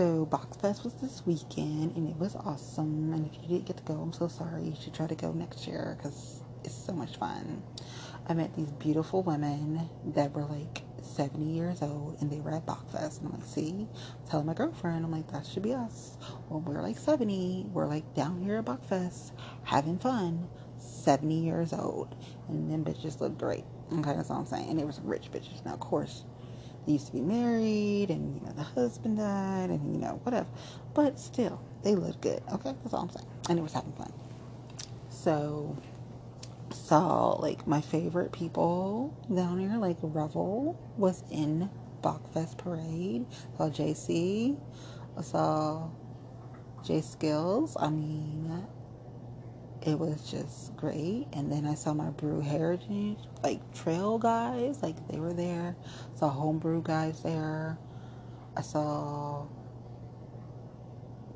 so, 0.00 0.24
Bockfest 0.24 0.82
was 0.82 0.94
this 0.94 1.26
weekend 1.26 1.94
and 1.94 2.08
it 2.08 2.16
was 2.16 2.34
awesome. 2.34 3.12
And 3.12 3.26
if 3.26 3.34
you 3.42 3.48
didn't 3.48 3.66
get 3.66 3.76
to 3.76 3.82
go, 3.82 4.00
I'm 4.00 4.14
so 4.14 4.28
sorry. 4.28 4.64
You 4.64 4.74
should 4.80 4.94
try 4.94 5.06
to 5.06 5.14
go 5.14 5.30
next 5.30 5.66
year 5.66 5.98
because 5.98 6.40
it's 6.64 6.74
so 6.74 6.94
much 6.94 7.18
fun. 7.18 7.62
I 8.26 8.32
met 8.32 8.56
these 8.56 8.70
beautiful 8.70 9.22
women 9.22 9.90
that 10.14 10.32
were 10.32 10.46
like 10.46 10.84
70 11.02 11.44
years 11.44 11.82
old 11.82 12.16
and 12.22 12.32
they 12.32 12.40
were 12.40 12.50
at 12.50 12.64
Bockfest. 12.64 13.18
And 13.18 13.26
I'm 13.26 13.40
like, 13.40 13.46
see, 13.46 13.88
telling 14.30 14.46
my 14.46 14.54
girlfriend, 14.54 15.04
I'm 15.04 15.12
like, 15.12 15.30
that 15.32 15.44
should 15.44 15.64
be 15.64 15.74
us. 15.74 16.16
When 16.48 16.64
we're 16.64 16.80
like 16.80 16.96
70, 16.96 17.66
we're 17.70 17.86
like 17.86 18.14
down 18.14 18.40
here 18.40 18.56
at 18.56 18.64
Bockfest 18.64 19.32
having 19.64 19.98
fun, 19.98 20.48
70 20.78 21.44
years 21.44 21.74
old. 21.74 22.16
And 22.48 22.72
them 22.72 22.86
bitches 22.86 23.20
look 23.20 23.36
great. 23.36 23.64
Okay, 23.92 24.14
that's 24.14 24.30
all 24.30 24.38
I'm 24.38 24.46
saying. 24.46 24.70
And 24.70 24.82
were 24.82 24.92
some 24.92 25.06
rich 25.06 25.30
bitches. 25.30 25.62
Now, 25.62 25.74
of 25.74 25.80
course, 25.80 26.24
they 26.86 26.92
used 26.92 27.06
to 27.06 27.12
be 27.12 27.20
married 27.20 28.10
and, 28.10 28.34
you 28.34 28.46
know, 28.46 28.52
the 28.52 28.62
husband 28.62 29.18
died 29.18 29.70
and, 29.70 29.94
you 29.94 30.00
know, 30.00 30.20
whatever. 30.22 30.48
But 30.94 31.18
still, 31.18 31.62
they 31.82 31.94
looked 31.94 32.22
good. 32.22 32.42
Okay, 32.52 32.74
that's 32.82 32.94
all 32.94 33.02
I'm 33.02 33.10
saying. 33.10 33.26
And 33.48 33.58
it 33.58 33.62
was 33.62 33.72
having 33.72 33.92
fun. 33.92 34.12
So, 35.08 35.76
saw 36.72 37.32
like 37.32 37.66
my 37.66 37.80
favorite 37.80 38.32
people 38.32 39.16
down 39.34 39.58
here, 39.58 39.76
like 39.76 39.98
Revel 40.02 40.78
was 40.96 41.24
in 41.30 41.70
Bockfest 42.02 42.58
Parade. 42.58 43.26
Saw 43.56 43.68
JC. 43.68 44.58
I 45.16 45.22
saw 45.22 45.90
J 46.84 47.00
Skills. 47.00 47.76
I 47.78 47.90
mean, 47.90 48.66
it 49.82 49.98
was 49.98 50.30
just 50.30 50.76
great. 50.76 51.26
And 51.32 51.50
then 51.50 51.66
I 51.66 51.74
saw 51.74 51.94
my 51.94 52.10
Brew 52.10 52.40
Heritage, 52.40 53.18
like 53.42 53.60
trail 53.74 54.18
guys, 54.18 54.82
like 54.82 54.96
they 55.08 55.18
were 55.18 55.32
there. 55.32 55.76
Saw 56.16 56.28
homebrew 56.28 56.82
guys 56.82 57.22
there. 57.22 57.78
I 58.56 58.62
saw 58.62 59.46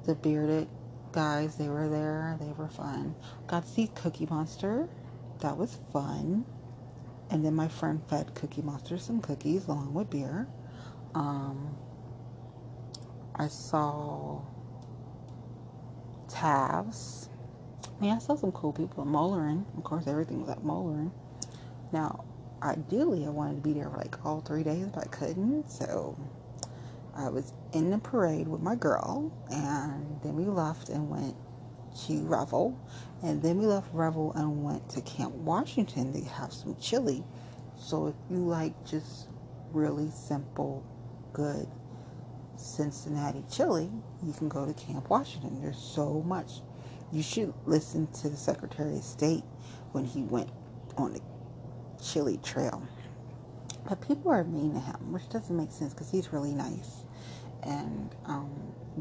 the 0.04 0.14
bearded 0.14 0.68
guys, 1.12 1.56
they 1.56 1.68
were 1.68 1.88
there. 1.88 2.36
They 2.40 2.52
were 2.52 2.68
fun. 2.68 3.14
Got 3.46 3.64
to 3.64 3.68
see 3.70 3.88
Cookie 3.94 4.26
Monster 4.26 4.88
that 5.40 5.56
was 5.56 5.78
fun. 5.92 6.44
And 7.30 7.44
then 7.44 7.54
my 7.54 7.68
friend 7.68 8.02
fed 8.08 8.34
Cookie 8.34 8.62
Monster 8.62 8.98
some 8.98 9.20
cookies 9.20 9.66
along 9.66 9.94
with 9.94 10.10
beer. 10.10 10.48
Um, 11.14 11.76
I 13.34 13.48
saw 13.48 14.42
Tavs. 16.28 17.28
Yeah, 18.00 18.16
I 18.16 18.18
saw 18.18 18.34
some 18.34 18.52
cool 18.52 18.72
people 18.72 19.02
at 19.02 19.08
Moerlein. 19.08 19.64
Of 19.78 19.84
course, 19.84 20.06
everything 20.06 20.40
was 20.40 20.50
at 20.50 20.62
Moerlein. 20.62 21.10
Now, 21.92 22.24
ideally, 22.62 23.24
I 23.24 23.30
wanted 23.30 23.56
to 23.56 23.60
be 23.60 23.72
there 23.72 23.88
for 23.88 23.98
like 23.98 24.24
all 24.26 24.40
three 24.40 24.62
days, 24.62 24.88
but 24.92 25.04
I 25.04 25.06
couldn't. 25.08 25.70
So 25.70 26.18
I 27.16 27.28
was 27.28 27.52
in 27.72 27.90
the 27.90 27.98
parade 27.98 28.48
with 28.48 28.60
my 28.60 28.74
girl, 28.74 29.32
and 29.50 30.20
then 30.22 30.34
we 30.34 30.44
left 30.44 30.88
and 30.88 31.08
went 31.08 31.36
to 32.06 32.18
Revel. 32.24 32.78
And 33.22 33.42
then 33.42 33.58
we 33.58 33.66
left 33.66 33.88
Revel 33.92 34.32
and 34.32 34.64
went 34.64 34.88
to 34.90 35.00
Camp 35.00 35.32
Washington 35.34 36.12
to 36.12 36.28
have 36.28 36.52
some 36.52 36.76
chili. 36.80 37.24
So 37.78 38.08
if 38.08 38.14
you 38.28 38.38
like 38.38 38.74
just 38.84 39.28
really 39.72 40.10
simple, 40.10 40.84
good 41.32 41.68
Cincinnati 42.56 43.44
chili, 43.50 43.90
you 44.22 44.32
can 44.32 44.48
go 44.48 44.66
to 44.66 44.74
Camp 44.74 45.08
Washington. 45.08 45.60
There's 45.62 45.78
so 45.78 46.22
much. 46.22 46.60
You 47.14 47.22
should 47.22 47.54
listen 47.64 48.08
to 48.08 48.28
the 48.28 48.36
Secretary 48.36 48.96
of 48.96 49.04
State 49.04 49.44
when 49.92 50.04
he 50.04 50.22
went 50.22 50.50
on 50.96 51.12
the 51.12 51.20
chili 52.02 52.40
trail. 52.42 52.82
But 53.88 54.00
people 54.00 54.32
are 54.32 54.42
mean 54.42 54.74
to 54.74 54.80
him, 54.80 55.12
which 55.12 55.28
doesn't 55.28 55.56
make 55.56 55.70
sense 55.70 55.94
because 55.94 56.10
he's 56.10 56.32
really 56.32 56.54
nice. 56.54 57.04
And 57.62 58.12
um, 58.26 58.50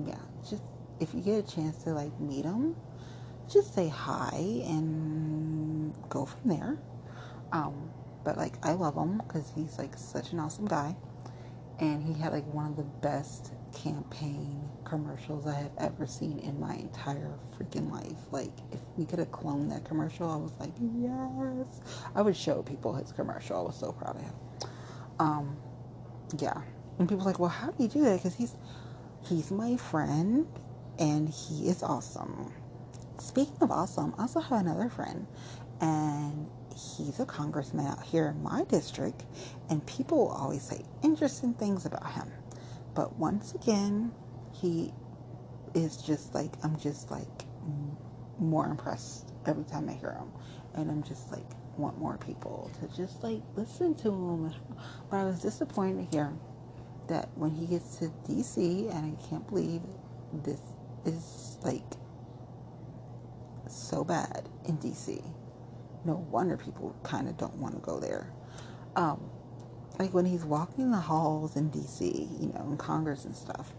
yeah, 0.06 0.20
just 0.48 0.62
if 1.00 1.16
you 1.16 1.22
get 1.22 1.44
a 1.44 1.56
chance 1.56 1.84
to 1.86 1.94
like 1.94 2.20
meet 2.20 2.46
him, 2.46 2.76
just 3.52 3.74
say 3.74 3.88
hi 3.88 4.62
and 4.68 5.96
go 6.10 6.28
from 6.28 6.50
there. 6.50 6.78
Um, 7.52 7.90
but 8.24 8.38
like 8.38 8.64
I 8.64 8.74
love 8.74 8.96
him 8.96 9.24
because 9.26 9.52
he's 9.56 9.80
like 9.80 9.98
such 9.98 10.34
an 10.34 10.40
awesome 10.40 10.68
guy, 10.68 10.96
and 11.80 12.04
he 12.04 12.14
had 12.22 12.32
like 12.32 12.46
one 12.54 12.68
of 12.68 12.78
the 12.78 12.84
best 12.84 13.54
campaign 13.74 14.70
commercials 14.94 15.48
I 15.48 15.56
have 15.56 15.72
ever 15.80 16.06
seen 16.06 16.38
in 16.40 16.60
my 16.60 16.76
entire 16.76 17.34
freaking 17.58 17.92
life. 17.92 18.20
Like 18.32 18.52
if 18.72 18.80
we 18.96 19.06
could 19.06 19.18
have 19.18 19.32
cloned 19.32 19.72
that 19.72 19.86
commercial, 19.86 20.30
I 20.30 20.36
was 20.36 20.52
like, 20.60 20.70
yes. 20.80 21.82
I 22.14 22.22
would 22.22 22.38
show 22.38 22.62
people 22.62 22.94
his 22.94 23.12
commercial. 23.12 23.58
I 23.58 23.62
was 23.62 23.76
so 23.76 23.92
proud 23.92 24.18
of 24.18 24.22
him. 24.22 24.34
Um, 25.20 25.58
yeah. 26.38 26.62
And 27.00 27.10
people 27.10 27.26
like, 27.26 27.40
well, 27.40 27.50
how 27.50 27.72
do 27.72 27.82
you 27.82 27.90
do 27.90 28.02
that? 28.04 28.18
Because 28.18 28.36
he's 28.36 28.56
he's 29.28 29.50
my 29.50 29.78
friend, 29.78 30.48
and 31.00 31.28
he 31.30 31.68
is 31.70 31.82
awesome. 31.82 32.54
Speaking 33.18 33.58
of 33.62 33.72
awesome, 33.72 34.14
I 34.20 34.24
also 34.24 34.42
have 34.42 34.62
another 34.62 34.90
friend, 34.90 35.26
and 35.82 36.50
he's 36.76 37.20
a 37.20 37.26
congressman 37.26 37.88
out 37.88 38.04
here 38.04 38.28
in 38.28 38.44
my 38.44 38.64
district, 38.66 39.26
and 39.72 39.84
people 39.88 40.28
always 40.30 40.62
say 40.62 40.84
interesting 41.02 41.56
things 41.56 41.84
about 41.88 42.12
him. 42.14 42.32
But 42.94 43.18
once 43.18 43.56
again, 43.56 44.12
he 44.54 44.94
is 45.74 45.98
just 45.98 46.34
like, 46.34 46.52
I'm 46.64 46.78
just 46.80 47.12
like 47.12 47.46
more 48.40 48.68
impressed 48.68 49.32
every 49.46 49.64
time 49.66 49.90
I 49.90 49.94
hear 49.94 50.14
him. 50.14 50.32
And 50.76 50.90
I'm 50.90 51.04
just 51.04 51.32
like, 51.32 51.46
want 51.78 51.98
more 51.98 52.18
people 52.18 52.72
to 52.80 52.96
just 52.96 53.24
like 53.24 53.42
listen 53.56 53.96
to 53.96 54.10
him. 54.10 54.54
But 55.10 55.18
I 55.18 55.24
was 55.26 55.42
disappointed 55.42 56.12
to 56.12 56.18
hear 56.18 56.34
that 57.08 57.30
when 57.36 57.52
he 57.52 57.66
gets 57.66 57.98
to 57.98 58.12
DC, 58.28 58.96
and 58.96 59.18
I 59.18 59.30
can't 59.30 59.48
believe 59.48 59.82
this 60.44 60.62
is 61.06 61.58
like 61.64 61.84
so 63.68 64.04
bad 64.04 64.50
in 64.66 64.78
DC. 64.78 65.24
No 66.06 66.16
wonder 66.30 66.58
people 66.58 66.96
kind 67.04 67.28
of 67.28 67.38
don't 67.38 67.56
want 67.56 67.76
to 67.76 67.82
go 67.82 68.00
there. 68.00 68.34
Um, 68.96 69.30
like 70.00 70.14
when 70.14 70.26
he's 70.26 70.44
walking 70.44 70.92
the 70.92 70.98
halls 70.98 71.56
in 71.56 71.70
DC, 71.70 72.42
you 72.42 72.48
know, 72.54 72.68
in 72.70 72.78
Congress 72.78 73.26
and 73.26 73.36
stuff, 73.36 73.74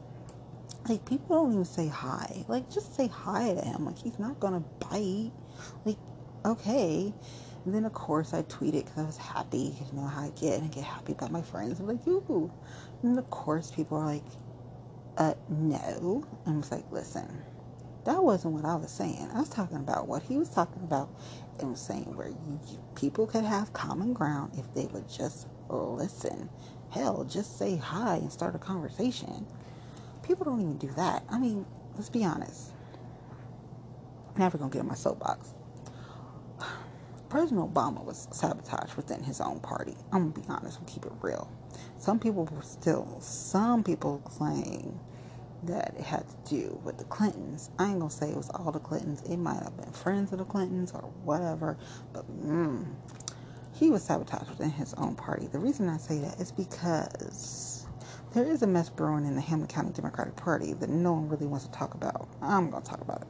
like 0.88 1.05
people 1.07 1.29
don't 1.45 1.53
even 1.53 1.64
say 1.64 1.88
hi. 1.88 2.45
Like 2.49 2.71
just 2.71 2.97
say 2.97 3.09
hi 3.09 3.55
to 3.55 3.61
him. 3.62 3.87
Like 3.87 3.99
he's 3.99 4.19
not 4.19 4.41
gonna 4.41 4.64
bite. 4.81 5.33
Like 5.85 5.99
okay. 6.45 7.12
And 7.64 7.75
then 7.75 7.85
of 7.85 7.95
course 7.95 8.35
I 8.35 8.43
tweeted 8.45 8.85
because 8.87 8.99
I 8.99 9.05
was 9.05 9.17
happy. 9.19 9.76
You 9.93 10.00
know 10.00 10.07
how 10.07 10.23
I 10.25 10.31
get 10.31 10.61
and 10.61 10.64
I 10.64 10.69
get 10.75 10.85
happy 10.85 11.12
about 11.12 11.33
my 11.33 11.43
friends. 11.43 11.81
I'm 11.81 11.87
like 11.88 12.07
yoo. 12.07 12.53
And 13.03 13.19
of 13.19 13.31
course 13.31 13.71
people 13.71 13.99
are 13.99 14.07
like, 14.07 14.25
uh, 15.19 15.35
no. 15.49 16.26
And 16.47 16.57
I 16.57 16.59
was 16.59 16.73
like, 16.73 16.91
listen, 16.93 17.43
that 18.05 18.23
wasn't 18.25 18.55
what 18.55 18.64
I 18.64 18.76
was 18.76 18.91
saying. 18.91 19.29
I 19.35 19.41
was 19.41 19.49
talking 19.50 19.79
about 19.79 20.09
what 20.09 20.23
he 20.25 20.37
was 20.38 20.49
talking 20.50 20.83
about 20.83 21.11
and 21.61 21.71
was 21.73 21.81
saying 21.81 22.17
where 22.17 22.29
you, 22.29 22.61
people 22.97 23.26
could 23.26 23.45
have 23.45 23.73
common 23.73 24.12
ground 24.14 24.53
if 24.59 24.73
they 24.75 24.87
would 24.87 25.09
just 25.09 25.49
listen. 25.71 26.50
Hell, 26.91 27.25
just 27.25 27.59
say 27.59 27.76
hi 27.76 28.17
and 28.17 28.33
start 28.33 28.55
a 28.55 28.59
conversation. 28.59 29.47
People 30.25 30.45
don't 30.47 30.61
even 30.61 30.78
do 30.78 30.88
that. 30.97 31.23
I 31.28 31.38
mean, 31.38 31.66
let's 31.95 32.09
be 32.09 32.25
honest. 32.25 32.73
Never 34.38 34.59
gonna 34.59 34.71
get 34.71 34.81
in 34.81 34.88
my 34.88 34.95
soapbox. 34.95 35.54
President 37.28 37.73
Obama 37.73 38.04
was 38.04 38.28
sabotaged 38.33 38.95
within 38.97 39.23
his 39.23 39.40
own 39.40 39.61
party. 39.61 39.95
I'm 40.12 40.31
gonna 40.31 40.47
be 40.47 40.49
honest, 40.49 40.81
we'll 40.81 40.88
keep 40.88 41.04
it 41.04 41.12
real. 41.21 41.50
Some 41.99 42.19
people 42.19 42.47
were 42.47 42.62
still, 42.62 43.19
some 43.21 43.85
people 43.85 44.21
claim 44.25 44.99
that 45.64 45.95
it 45.99 46.04
had 46.04 46.25
to 46.28 46.37
do 46.57 46.81
with 46.85 46.99
the 46.99 47.04
Clintons. 47.04 47.71
I 47.78 47.90
ain't 47.90 47.99
gonna 48.00 48.11
say 48.11 48.31
it 48.31 48.37
was 48.37 48.50
all 48.50 48.73
the 48.73 48.81
Clintons. 48.81 49.23
It 49.23 49.37
might 49.37 49.62
have 49.62 49.76
been 49.76 49.93
friends 49.93 50.33
of 50.33 50.38
the 50.38 50.45
Clintons 50.45 50.93
or 50.93 51.02
whatever, 51.25 51.77
but 52.12 52.25
mm, 52.46 52.87
he 53.75 53.90
was 53.90 54.03
sabotaged 54.03 54.48
within 54.51 54.70
his 54.70 54.94
own 54.94 55.16
party. 55.16 55.48
The 55.48 55.59
reason 55.59 55.88
I 55.88 55.98
say 55.98 56.18
that 56.20 56.40
is 56.40 56.53
because 56.53 57.84
there 58.35 58.44
is 58.44 58.62
a 58.62 58.66
mess 58.66 58.90
brewing 58.90 59.27
in 59.27 59.35
the 59.35 59.40
Hamilton 59.40 59.75
County 59.75 59.92
Democratic 59.92 60.37
Party 60.37 60.73
that 60.75 60.90
no 60.90 61.12
one 61.12 61.29
really 61.29 61.47
wants 61.47 61.66
to 61.66 61.73
talk 61.73 61.94
about. 61.94 62.29
I'm 62.42 62.70
gonna 62.70 62.85
talk 62.85 63.01
about 63.01 63.23
it. 63.23 63.29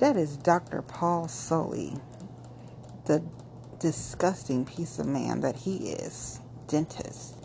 That 0.00 0.16
is 0.16 0.36
Dr. 0.36 0.82
Paul 0.82 1.28
Sully, 1.28 1.96
the 3.06 3.22
disgusting 3.78 4.64
piece 4.64 4.98
of 4.98 5.06
man 5.06 5.40
that 5.40 5.56
he 5.56 5.90
is, 5.90 6.40
dentist 6.66 7.36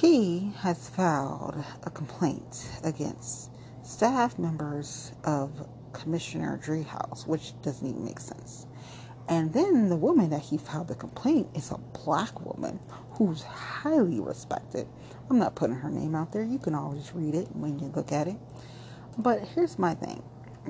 he 0.00 0.52
has 0.58 0.90
filed 0.90 1.64
a 1.82 1.90
complaint 1.90 2.68
against 2.84 3.50
staff 3.82 4.38
members 4.38 5.12
of 5.24 5.66
Commissioner 5.94 6.60
Driehaus, 6.62 7.26
which 7.26 7.54
doesn't 7.62 7.86
even 7.88 8.04
make 8.04 8.20
sense. 8.20 8.66
And 9.28 9.54
then 9.54 9.88
the 9.88 9.96
woman 9.96 10.30
that 10.30 10.42
he 10.42 10.58
filed 10.58 10.88
the 10.88 10.94
complaint 10.94 11.48
is 11.54 11.70
a 11.70 11.78
black 11.78 12.44
woman 12.44 12.78
who's 13.16 13.42
highly 13.44 14.20
respected. 14.20 14.88
I'm 15.30 15.38
not 15.38 15.56
putting 15.56 15.76
her 15.76 15.90
name 15.90 16.14
out 16.14 16.32
there. 16.32 16.44
You 16.44 16.58
can 16.58 16.74
always 16.74 17.12
read 17.14 17.34
it 17.34 17.48
when 17.54 17.78
you 17.78 17.88
look 17.94 18.12
at 18.12 18.28
it. 18.28 18.36
But 19.18 19.42
here's 19.54 19.78
my 19.78 19.94
thing 19.94 20.22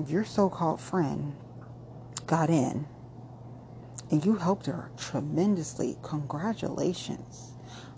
your 0.07 0.25
so 0.25 0.49
called 0.49 0.81
friend 0.81 1.35
got 2.27 2.49
in 2.49 2.87
and 4.11 4.25
you 4.25 4.35
helped 4.35 4.67
her 4.67 4.91
tremendously. 4.97 5.97
Congratulations. 6.03 7.53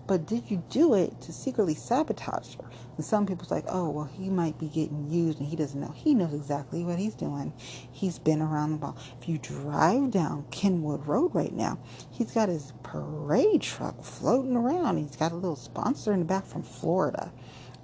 But 0.08 0.26
did 0.28 0.52
you 0.52 0.64
do 0.70 0.96
it 0.96 1.22
to 1.22 1.34
secretly 1.34 1.76
sabotage 1.76 2.56
her? 2.58 2.69
And 3.00 3.06
some 3.06 3.26
people's 3.26 3.50
like, 3.50 3.64
oh, 3.70 3.90
well, 3.90 4.10
he 4.12 4.30
might 4.30 4.60
be 4.60 4.68
getting 4.68 5.10
used 5.10 5.40
and 5.40 5.48
he 5.48 5.56
doesn't 5.56 5.80
know. 5.80 5.94
He 5.96 6.14
knows 6.14 6.34
exactly 6.34 6.84
what 6.84 7.00
he's 7.00 7.16
doing. 7.16 7.54
He's 7.90 8.20
been 8.20 8.42
around 8.42 8.74
the 8.74 8.78
ball. 8.78 8.98
If 9.22 9.30
you 9.30 9.38
drive 9.38 10.12
down 10.12 10.44
Kenwood 10.52 11.08
Road 11.08 11.34
right 11.34 11.54
now, 11.54 11.80
he's 12.12 12.34
got 12.34 12.50
his 12.50 12.74
parade 12.84 13.62
truck 13.62 14.04
floating 14.04 14.58
around. 14.58 14.98
He's 14.98 15.16
got 15.16 15.32
a 15.32 15.36
little 15.36 15.56
sponsor 15.56 16.12
in 16.12 16.20
the 16.20 16.26
back 16.26 16.46
from 16.46 16.62
Florida. 16.62 17.32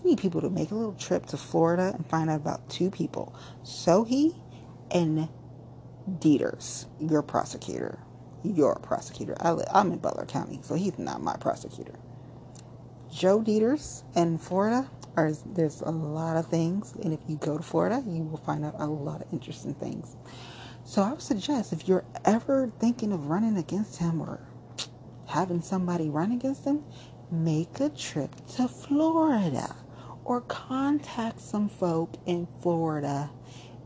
You 0.04 0.10
need 0.10 0.20
people 0.20 0.42
to 0.42 0.50
make 0.50 0.72
a 0.72 0.76
little 0.76 0.96
trip 0.96 1.28
to 1.28 1.38
Florida 1.38 1.94
and 1.96 2.06
find 2.06 2.30
out 2.30 2.42
about 2.42 2.70
two 2.70 2.92
people 2.92 3.34
Sohi 3.64 4.38
and 4.92 5.30
Deters, 6.20 6.88
your 7.00 7.22
prosecutor. 7.22 8.00
Your 8.44 8.76
prosecutor. 8.80 9.38
I, 9.40 9.52
live, 9.52 9.68
I'm 9.74 9.94
in 9.94 10.00
Butler 10.00 10.26
County, 10.26 10.60
so 10.62 10.76
he's 10.76 11.00
not 11.00 11.22
my 11.22 11.38
prosecutor. 11.38 11.96
Joe 13.10 13.42
Deters 13.42 14.04
in 14.14 14.38
Florida 14.38 14.90
are 15.18 15.32
there's 15.46 15.82
a 15.82 15.92
lot 15.92 16.38
of 16.38 16.48
things, 16.48 16.94
and 17.04 17.14
if 17.14 17.20
you 17.28 17.38
go 17.38 17.58
to 17.58 17.64
Florida, 17.64 18.04
you 18.06 18.24
will 18.24 18.38
find 18.38 18.66
out 18.66 18.76
a 18.80 18.88
lot 18.88 19.22
of 19.22 19.34
interesting 19.34 19.74
things. 19.74 20.16
So 20.84 21.02
I 21.02 21.12
would 21.12 21.22
suggest 21.22 21.74
if 21.74 21.88
you're 21.88 22.06
ever 22.24 22.72
thinking 22.80 23.12
of 23.12 23.28
running 23.28 23.58
against 23.58 23.98
him 23.98 24.22
or 24.22 24.40
having 25.28 25.62
somebody 25.62 26.10
run 26.10 26.32
against 26.32 26.66
him, 26.66 26.84
make 27.32 27.80
a 27.80 27.90
trip 27.90 28.36
to 28.56 28.68
Florida 28.68 29.76
or 30.24 30.42
contact 30.42 31.42
some 31.42 31.70
folk 31.70 32.16
in 32.26 32.48
Florida 32.62 33.32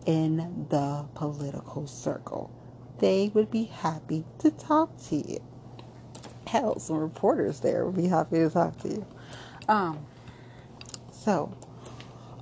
in 0.05 0.67
the 0.69 1.05
political 1.15 1.87
circle. 1.87 2.51
They 2.99 3.31
would 3.33 3.51
be 3.51 3.65
happy 3.65 4.25
to 4.39 4.51
talk 4.51 4.97
to 5.09 5.15
you. 5.15 5.39
Hell, 6.47 6.79
some 6.79 6.97
reporters 6.97 7.59
there 7.61 7.85
would 7.85 7.95
be 7.95 8.07
happy 8.07 8.37
to 8.39 8.49
talk 8.49 8.77
to 8.79 8.89
you. 8.89 9.05
Um, 9.67 10.05
so, 11.23 11.53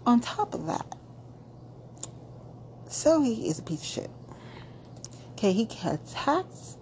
on 0.05 0.19
top 0.19 0.53
of 0.53 0.67
that, 0.67 0.95
so 2.87 3.23
he 3.23 3.47
is 3.49 3.57
a 3.57 3.63
piece 3.63 3.81
of 3.81 3.85
shit. 3.85 4.11
Okay, 5.31 5.51
he 5.51 5.67
attacks 5.83 6.77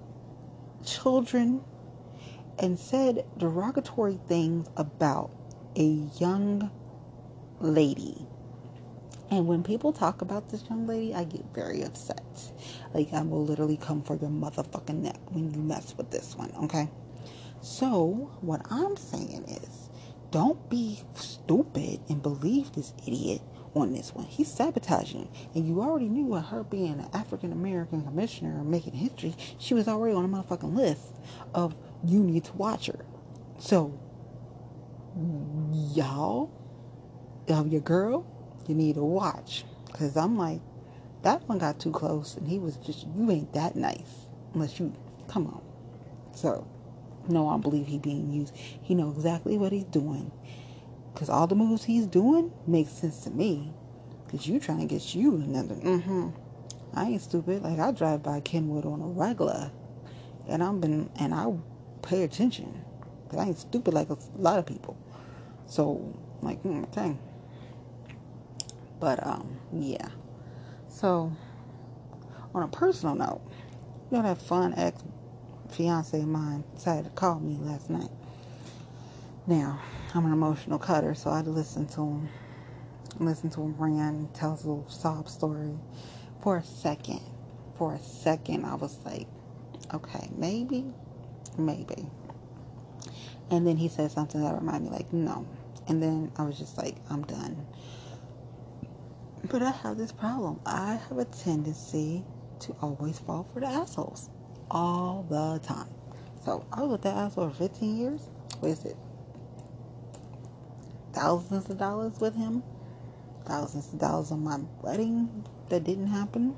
children 0.85 1.61
and 2.59 2.77
said 2.77 3.25
derogatory 3.37 4.19
things 4.27 4.67
about 4.75 5.31
a 5.77 5.83
young 6.19 6.69
lady. 7.61 8.27
And 9.31 9.47
when 9.47 9.63
people 9.63 9.93
talk 9.93 10.21
about 10.21 10.49
this 10.49 10.63
young 10.69 10.85
lady, 10.87 11.15
I 11.15 11.23
get 11.23 11.45
very 11.53 11.81
upset. 11.81 12.51
Like, 12.93 13.13
I 13.13 13.21
will 13.21 13.43
literally 13.43 13.77
come 13.77 14.01
for 14.03 14.15
your 14.15 14.29
motherfucking 14.29 15.01
neck 15.01 15.19
when 15.31 15.53
you 15.53 15.61
mess 15.61 15.95
with 15.97 16.11
this 16.11 16.35
one, 16.35 16.51
okay? 16.63 16.89
So, 17.61 18.31
what 18.41 18.65
I'm 18.69 18.95
saying 18.97 19.45
is, 19.47 19.84
don't 20.35 20.69
be 20.69 20.99
stupid 21.15 22.01
and 22.09 22.21
believe 22.21 22.73
this 22.73 22.91
idiot 23.07 23.39
on 23.73 23.93
this 23.93 24.13
one. 24.13 24.25
He's 24.25 24.51
sabotaging. 24.51 25.29
And 25.55 25.65
you 25.65 25.81
already 25.81 26.09
knew 26.09 26.25
with 26.25 26.47
her 26.47 26.61
being 26.61 26.99
an 26.99 27.07
African 27.13 27.53
American 27.53 28.03
commissioner 28.03 28.59
and 28.59 28.69
making 28.69 28.95
history, 28.95 29.33
she 29.57 29.73
was 29.73 29.87
already 29.87 30.13
on 30.13 30.25
a 30.25 30.27
motherfucking 30.27 30.75
list 30.75 31.15
of 31.53 31.73
you 32.03 32.19
need 32.19 32.43
to 32.43 32.51
watch 32.51 32.87
her. 32.87 33.05
So, 33.59 33.97
y'all, 35.71 36.51
of 37.47 37.71
your 37.71 37.79
girl, 37.79 38.27
you 38.67 38.75
need 38.75 38.95
to 38.95 39.05
watch. 39.05 39.63
Because 39.85 40.17
I'm 40.17 40.37
like, 40.37 40.59
that 41.21 41.47
one 41.47 41.59
got 41.59 41.79
too 41.79 41.91
close 41.91 42.35
and 42.35 42.49
he 42.49 42.59
was 42.59 42.75
just, 42.75 43.07
you 43.15 43.31
ain't 43.31 43.53
that 43.53 43.77
nice. 43.77 44.27
Unless 44.53 44.81
you, 44.81 44.93
come 45.29 45.47
on. 45.47 45.61
So, 46.35 46.67
no, 47.29 47.49
I 47.49 47.57
believe 47.57 47.87
he 47.87 47.99
being 47.99 48.31
used. 48.31 48.55
He 48.55 48.95
know 48.95 49.11
exactly 49.11 49.57
what 49.57 49.71
he's 49.71 49.83
doing. 49.85 50.31
Cause 51.15 51.29
all 51.29 51.47
the 51.47 51.55
moves 51.55 51.85
he's 51.85 52.07
doing 52.07 52.51
makes 52.67 52.91
sense 52.91 53.21
to 53.21 53.31
me. 53.31 53.73
Cause 54.29 54.47
you 54.47 54.59
trying 54.59 54.79
to 54.79 54.85
get 54.85 55.15
you 55.15 55.35
another. 55.35 55.75
Mm-hmm. 55.75 56.29
I 56.93 57.05
ain't 57.05 57.21
stupid. 57.21 57.63
Like 57.63 57.79
I 57.79 57.91
drive 57.91 58.23
by 58.23 58.39
Kenwood 58.41 58.85
on 58.85 59.01
a 59.01 59.07
regular, 59.07 59.71
and 60.47 60.63
I'm 60.63 60.79
been 60.79 61.09
and 61.17 61.33
I 61.33 61.53
pay 62.01 62.23
attention 62.23 62.83
because 63.23 63.39
I 63.39 63.47
ain't 63.47 63.57
stupid 63.57 63.93
like 63.93 64.09
a 64.09 64.17
lot 64.37 64.59
of 64.59 64.65
people. 64.65 64.97
So 65.67 66.17
like, 66.41 66.61
hmm, 66.61 66.83
okay. 66.85 67.17
But 68.99 69.25
um, 69.25 69.59
yeah. 69.73 70.09
So 70.87 71.35
on 72.53 72.63
a 72.63 72.67
personal 72.67 73.15
note, 73.15 73.41
you 74.11 74.17
know 74.17 74.23
that 74.23 74.41
fun 74.41 74.73
ex 74.77 75.03
fiance 75.69 76.19
of 76.19 76.27
mine 76.27 76.63
decided 76.75 77.05
to 77.05 77.09
call 77.11 77.39
me 77.39 77.57
last 77.61 77.89
night. 77.89 78.09
Now, 79.47 79.81
I'm 80.13 80.25
an 80.25 80.33
emotional 80.33 80.79
cutter, 80.79 81.13
so 81.13 81.29
I 81.29 81.41
listen 81.41 81.87
to 81.89 82.01
him. 82.01 82.29
Listen 83.19 83.49
to 83.51 83.61
him 83.61 83.75
rant, 83.77 84.33
tell 84.33 84.55
his 84.55 84.65
little 84.65 84.89
sob 84.89 85.29
story. 85.29 85.77
For 86.41 86.57
a 86.57 86.63
second, 86.63 87.21
for 87.77 87.93
a 87.93 87.99
second, 87.99 88.65
I 88.65 88.75
was 88.75 88.99
like, 89.05 89.27
okay, 89.93 90.29
maybe, 90.35 90.85
maybe. 91.57 92.07
And 93.51 93.65
then 93.65 93.77
he 93.77 93.87
said 93.87 94.11
something 94.11 94.41
that 94.41 94.53
reminded 94.53 94.91
me, 94.91 94.97
like, 94.97 95.13
no. 95.13 95.47
And 95.87 96.01
then 96.01 96.31
I 96.37 96.43
was 96.43 96.57
just 96.57 96.77
like, 96.77 96.95
I'm 97.09 97.23
done. 97.23 97.65
But 99.49 99.61
I 99.61 99.71
have 99.71 99.97
this 99.97 100.11
problem. 100.11 100.59
I 100.65 100.99
have 101.07 101.17
a 101.19 101.25
tendency 101.25 102.23
to 102.61 102.75
always 102.81 103.19
fall 103.19 103.47
for 103.53 103.59
the 103.59 103.67
assholes 103.67 104.29
all 104.71 105.25
the 105.29 105.59
time. 105.65 105.89
So 106.45 106.65
I 106.71 106.81
was 106.81 106.91
with 106.93 107.01
that 107.03 107.15
asshole 107.17 107.49
for 107.51 107.55
15 107.55 107.97
years. 107.97 108.21
What 108.59 108.69
is 108.71 108.85
it? 108.85 108.97
Thousands 111.13 111.69
of 111.69 111.77
dollars 111.79 112.19
with 112.19 112.35
him. 112.35 112.63
Thousands 113.45 113.93
of 113.93 113.99
dollars 113.99 114.31
on 114.31 114.43
my 114.43 114.59
wedding 114.81 115.45
that 115.69 115.83
didn't 115.83 116.07
happen. 116.07 116.55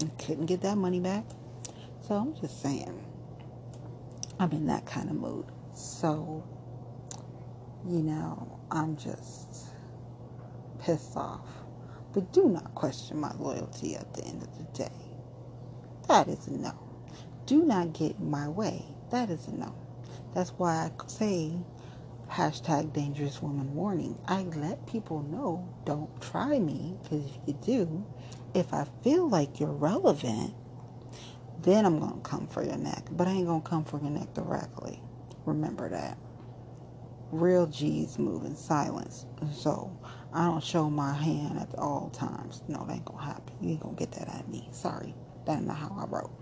And 0.00 0.18
couldn't 0.18 0.46
get 0.46 0.62
that 0.62 0.76
money 0.76 1.00
back. 1.00 1.24
So 2.02 2.16
I'm 2.16 2.34
just 2.40 2.62
saying. 2.62 3.04
I'm 4.38 4.52
in 4.52 4.66
that 4.66 4.86
kind 4.86 5.10
of 5.10 5.16
mood. 5.16 5.46
So, 5.74 6.44
you 7.88 8.00
know, 8.02 8.60
I'm 8.70 8.96
just 8.96 9.66
pissed 10.80 11.16
off. 11.16 11.48
But 12.14 12.32
do 12.32 12.48
not 12.48 12.74
question 12.74 13.20
my 13.20 13.32
loyalty 13.34 13.96
at 13.96 14.12
the 14.14 14.24
end 14.24 14.42
of 14.42 14.58
the 14.58 14.64
day. 14.84 14.92
That 16.08 16.28
is 16.28 16.46
a 16.48 16.52
no. 16.52 16.85
Do 17.46 17.64
not 17.64 17.94
get 17.94 18.18
in 18.18 18.30
my 18.30 18.48
way. 18.48 18.84
That 19.10 19.30
is 19.30 19.48
a 19.48 19.52
no. 19.52 19.74
That's 20.34 20.50
why 20.50 20.90
I 20.90 21.08
say 21.08 21.52
hashtag 22.30 22.92
dangerous 22.92 23.42
woman 23.42 23.74
warning. 23.74 24.18
I 24.28 24.42
let 24.42 24.86
people 24.86 25.22
know 25.22 25.68
don't 25.86 26.20
try 26.22 26.58
me 26.58 26.96
because 27.02 27.24
if 27.26 27.38
you 27.46 27.54
do, 27.64 28.06
if 28.54 28.74
I 28.74 28.86
feel 29.04 29.28
like 29.28 29.60
you're 29.60 29.72
relevant, 29.72 30.54
then 31.62 31.86
I'm 31.86 32.00
going 32.00 32.14
to 32.22 32.28
come 32.28 32.46
for 32.48 32.64
your 32.64 32.78
neck. 32.78 33.08
But 33.12 33.28
I 33.28 33.32
ain't 33.32 33.46
going 33.46 33.62
to 33.62 33.68
come 33.68 33.84
for 33.84 34.00
your 34.00 34.10
neck 34.10 34.34
directly. 34.34 35.02
Remember 35.46 35.88
that. 35.90 36.18
Real 37.32 37.66
G's 37.66 38.18
move 38.18 38.44
in 38.44 38.56
silence. 38.56 39.26
So 39.52 39.98
I 40.32 40.44
don't 40.46 40.64
show 40.64 40.90
my 40.90 41.14
hand 41.14 41.58
at 41.58 41.74
all 41.78 42.10
times. 42.10 42.62
No, 42.68 42.84
that 42.86 42.94
ain't 42.94 43.04
going 43.06 43.20
to 43.20 43.26
happen. 43.26 43.56
You 43.60 43.70
ain't 43.72 43.80
going 43.80 43.96
to 43.96 44.00
get 44.00 44.12
that 44.14 44.28
at 44.28 44.48
me. 44.48 44.68
Sorry. 44.72 45.14
That's 45.46 45.62
not 45.62 45.76
how 45.78 45.96
I 45.98 46.06
wrote. 46.06 46.32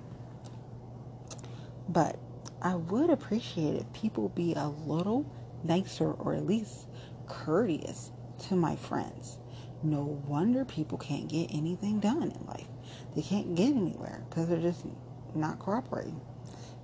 But 1.89 2.19
I 2.63 2.75
would 2.75 3.11
appreciate 3.11 3.77
if 3.77 3.93
people 3.93 4.31
be 4.31 4.55
a 4.55 4.69
little 4.69 5.31
nicer 5.63 6.13
or 6.13 6.35
at 6.35 6.47
least 6.47 6.89
courteous 7.27 8.11
to 8.49 8.57
my 8.57 8.77
friends. 8.77 9.39
No 9.83 10.21
wonder 10.27 10.65
people 10.65 10.97
can't 10.97 11.29
get 11.29 11.55
anything 11.55 12.01
done 12.01 12.23
in 12.23 12.47
life. 12.47 12.69
They 13.15 13.23
can't 13.23 13.55
get 13.55 13.75
anywhere 13.75 14.25
because 14.29 14.49
they're 14.49 14.59
just 14.61 14.87
not 15.35 15.59
cooperating. 15.59 16.21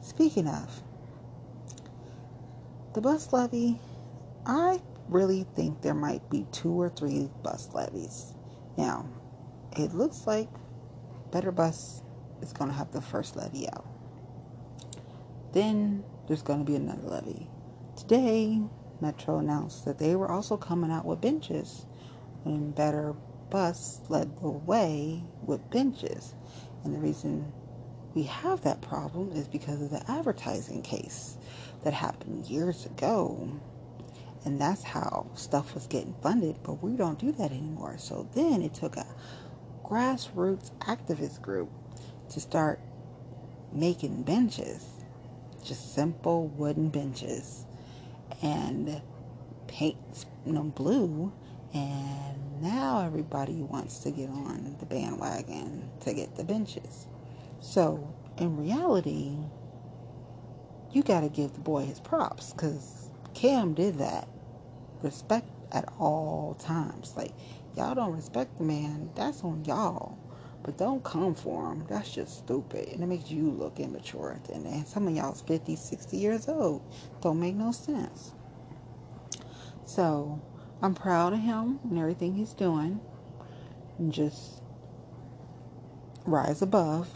Speaking 0.03 0.47
of, 0.47 0.83
the 2.95 3.01
bus 3.01 3.33
levy, 3.33 3.79
I 4.45 4.83
really 5.09 5.47
think 5.55 5.83
there 5.83 5.95
might 5.95 6.29
be 6.29 6.47
two 6.53 6.73
or 6.73 6.89
three 6.89 7.31
bus 7.43 7.71
levies. 7.73 8.35
Now, 8.77 9.09
it 9.77 9.95
looks 9.95 10.27
like 10.27 10.49
Better 11.31 11.53
Bus 11.53 12.03
is 12.43 12.53
going 12.53 12.71
to 12.71 12.77
have 12.77 12.93
the 12.93 13.01
first 13.01 13.37
levy 13.37 13.69
out. 13.69 13.87
Then 15.53 16.05
there's 16.27 16.43
going 16.43 16.61
to 16.61 16.65
be 16.65 16.77
another 16.77 17.09
levy. 17.09 17.49
Today, 17.97 18.63
Metro 19.01 19.39
announced 19.39 19.85
that 19.85 19.99
they 19.99 20.15
were 20.15 20.31
also 20.31 20.57
coming 20.57 20.91
out 20.91 21.05
with 21.05 21.21
benches, 21.21 21.87
and 22.45 22.75
Better 22.75 23.15
Bus 23.51 24.01
led 24.09 24.41
the 24.41 24.49
way 24.49 25.25
with 25.45 25.71
benches. 25.71 26.35
And 26.85 26.95
the 26.95 27.01
reason 27.01 27.53
we 28.15 28.25
have 28.25 28.63
that 28.63 28.81
problem 28.81 29.33
is 29.33 29.49
because 29.49 29.83
of 29.83 29.91
the 29.91 30.09
advertising 30.11 30.83
case 30.83 31.37
that 31.83 31.95
happened 31.95 32.47
years 32.47 32.87
ago. 32.87 33.61
And 34.45 34.61
that's 34.61 34.83
how 34.83 35.31
stuff 35.35 35.75
was 35.75 35.87
getting 35.87 36.15
funded, 36.23 36.63
but 36.63 36.83
we 36.83 36.97
don't 36.97 37.19
do 37.19 37.33
that 37.33 37.51
anymore. 37.51 37.97
So 37.99 38.29
then 38.35 38.63
it 38.63 38.75
took 38.75 38.97
a 38.97 39.07
grassroots 39.85 40.71
activist 40.81 41.43
group 41.43 41.71
to 42.31 42.41
start 42.41 42.81
making 43.73 44.23
benches, 44.23 44.85
just 45.65 45.95
simple 45.95 46.49
wooden 46.49 46.89
benches, 46.89 47.65
and 48.43 49.01
paint 49.69 49.99
them 50.47 50.71
blue. 50.71 51.33
And 51.73 52.61
now 52.63 53.03
everybody 53.05 53.63
wants 53.63 54.01
to 54.01 54.11
get 54.11 54.29
on 54.29 54.77
the 54.81 54.87
bandwagon 54.87 55.89
to 56.01 56.13
get 56.13 56.37
the 56.37 56.45
benches. 56.45 57.07
So 57.61 58.15
in 58.39 58.57
reality, 58.57 59.37
you 60.93 61.03
got 61.03 61.21
to 61.21 61.29
give 61.29 61.55
the 61.55 61.61
boy 61.61 61.85
his 61.85 62.01
props 62.01 62.53
because 62.53 63.11
Cam 63.35 63.75
did 63.75 63.99
that. 63.99 64.29
Respect 65.03 65.49
at 65.73 65.93
all 65.99 66.57
times. 66.59 67.15
Like, 67.17 67.33
y'all 67.77 67.95
don't 67.95 68.15
respect 68.15 68.59
the 68.59 68.65
man, 68.65 69.11
that's 69.15 69.43
on 69.45 69.65
y'all. 69.65 70.19
But 70.63 70.77
don't 70.79 71.03
come 71.03 71.35
for 71.35 71.73
him. 71.73 71.87
That's 71.89 72.13
just 72.13 72.39
stupid. 72.39 72.89
And 72.89 73.03
it 73.03 73.07
makes 73.07 73.31
you 73.31 73.51
look 73.51 73.81
immature. 73.81 74.39
And 74.53 74.87
some 74.87 75.09
of 75.09 75.15
y'all's 75.17 75.41
50, 75.43 75.77
60 75.77 76.17
years 76.17 76.49
old. 76.49 76.83
Don't 77.23 77.41
make 77.41 77.55
no 77.55 77.73
sense. 77.73 78.33
So, 79.87 80.43
I'm 80.83 80.95
proud 80.95 81.33
of 81.33 81.41
him 81.41 81.81
and 81.85 81.99
everything 81.99 82.35
he's 82.35 82.53
doing. 82.53 83.01
And 83.99 84.13
just 84.13 84.63
rise 86.27 86.63
above. 86.63 87.11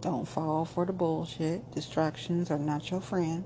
Don't 0.00 0.26
fall 0.26 0.64
for 0.64 0.86
the 0.86 0.92
bullshit. 0.92 1.70
Distractions 1.72 2.50
are 2.50 2.58
not 2.58 2.90
your 2.90 3.00
friend. 3.00 3.44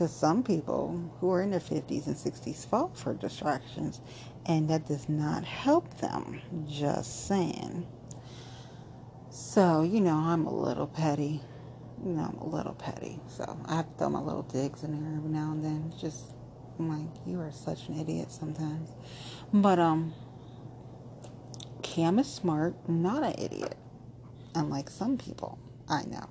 Because 0.00 0.16
some 0.16 0.42
people 0.42 1.12
who 1.20 1.30
are 1.30 1.42
in 1.42 1.50
their 1.50 1.60
50s 1.60 2.06
and 2.06 2.16
60s 2.16 2.66
fall 2.66 2.90
for 2.94 3.12
distractions, 3.12 4.00
and 4.46 4.66
that 4.70 4.88
does 4.88 5.10
not 5.10 5.44
help 5.44 5.98
them. 5.98 6.40
Just 6.66 7.26
saying. 7.26 7.86
So, 9.28 9.82
you 9.82 10.00
know, 10.00 10.16
I'm 10.16 10.46
a 10.46 10.54
little 10.54 10.86
petty. 10.86 11.42
You 12.02 12.12
know, 12.12 12.32
I'm 12.32 12.38
a 12.38 12.48
little 12.48 12.72
petty. 12.72 13.20
So, 13.28 13.58
I 13.66 13.76
have 13.76 13.90
to 13.92 13.98
throw 13.98 14.08
my 14.08 14.20
little 14.20 14.44
digs 14.44 14.84
in 14.84 14.92
there 14.92 15.18
every 15.18 15.28
now 15.28 15.52
and 15.52 15.62
then. 15.62 15.92
Just, 16.00 16.32
I'm 16.78 16.88
like, 16.88 17.14
you 17.26 17.38
are 17.38 17.52
such 17.52 17.88
an 17.88 18.00
idiot 18.00 18.32
sometimes. 18.32 18.88
But, 19.52 19.78
um, 19.78 20.14
Cam 21.82 22.18
is 22.18 22.26
smart, 22.26 22.88
not 22.88 23.22
an 23.22 23.34
idiot. 23.38 23.76
Unlike 24.54 24.88
some 24.88 25.18
people 25.18 25.58
I 25.90 26.04
know. 26.04 26.30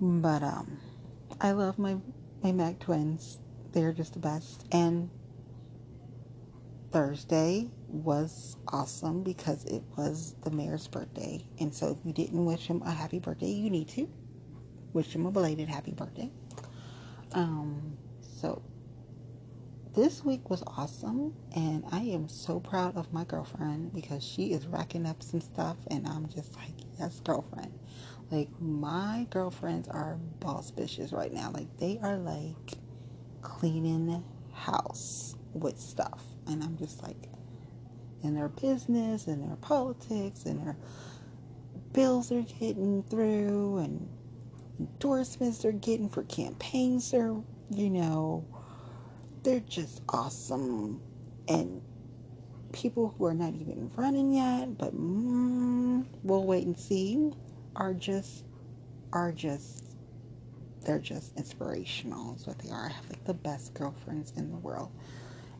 But, 0.00 0.44
um, 0.44 0.78
I 1.40 1.52
love 1.52 1.78
my 1.78 1.96
my 2.42 2.52
Mac 2.52 2.78
twins. 2.80 3.38
They're 3.72 3.92
just 3.92 4.14
the 4.14 4.18
best. 4.18 4.66
And 4.72 5.10
Thursday 6.90 7.70
was 7.88 8.56
awesome 8.68 9.22
because 9.22 9.64
it 9.64 9.82
was 9.96 10.34
the 10.42 10.50
mayor's 10.50 10.88
birthday. 10.88 11.44
And 11.60 11.74
so 11.74 11.90
if 11.90 11.98
you 12.04 12.12
didn't 12.12 12.44
wish 12.44 12.66
him 12.66 12.82
a 12.82 12.90
happy 12.90 13.18
birthday, 13.18 13.50
you 13.50 13.70
need 13.70 13.88
to. 13.90 14.08
Wish 14.92 15.14
him 15.14 15.26
a 15.26 15.30
belated 15.30 15.68
happy 15.68 15.92
birthday. 15.92 16.30
Um, 17.32 17.96
so 18.20 18.62
this 19.94 20.24
week 20.24 20.50
was 20.50 20.62
awesome 20.66 21.34
and 21.54 21.84
I 21.92 22.00
am 22.00 22.28
so 22.28 22.60
proud 22.60 22.96
of 22.96 23.12
my 23.12 23.24
girlfriend 23.24 23.92
because 23.94 24.24
she 24.24 24.52
is 24.52 24.66
racking 24.66 25.06
up 25.06 25.22
some 25.22 25.40
stuff 25.40 25.76
and 25.90 26.06
I'm 26.08 26.28
just 26.28 26.56
like, 26.56 26.74
yes, 26.98 27.20
girlfriend. 27.20 27.78
Like 28.30 28.48
my 28.60 29.26
girlfriends 29.30 29.88
are 29.88 30.18
boss 30.40 30.70
bitches 30.70 31.12
right 31.12 31.32
now. 31.32 31.50
Like 31.52 31.76
they 31.78 31.98
are 32.02 32.16
like 32.16 32.78
cleaning 33.42 34.24
house 34.52 35.34
with 35.52 35.80
stuff. 35.80 36.22
And 36.46 36.62
I'm 36.62 36.76
just 36.76 37.02
like 37.02 37.28
in 38.22 38.34
their 38.34 38.48
business 38.48 39.26
and 39.26 39.48
their 39.48 39.56
politics 39.56 40.44
and 40.44 40.64
their 40.64 40.76
bills 41.92 42.30
are 42.30 42.42
getting 42.42 43.02
through 43.02 43.78
and 43.78 44.08
endorsements 44.78 45.58
they're 45.58 45.72
getting 45.72 46.08
for 46.08 46.22
campaigns 46.24 47.10
they're 47.10 47.36
you 47.70 47.90
know 47.90 48.46
they're 49.42 49.60
just 49.60 50.00
awesome 50.08 51.00
and 51.48 51.82
people 52.72 53.14
who 53.18 53.24
are 53.26 53.34
not 53.34 53.54
even 53.54 53.90
running 53.96 54.32
yet 54.32 54.78
but 54.78 54.94
mm, 54.94 56.06
we'll 56.22 56.44
wait 56.44 56.66
and 56.66 56.78
see 56.78 57.32
are 57.80 57.94
just 57.94 58.44
are 59.12 59.32
just 59.32 59.96
they're 60.82 60.98
just 60.98 61.36
inspirational 61.36 62.36
is 62.36 62.46
what 62.46 62.58
they 62.58 62.70
are. 62.70 62.86
I 62.86 62.92
have 62.92 63.08
like 63.08 63.24
the 63.24 63.34
best 63.34 63.74
girlfriends 63.74 64.32
in 64.36 64.50
the 64.50 64.56
world. 64.56 64.92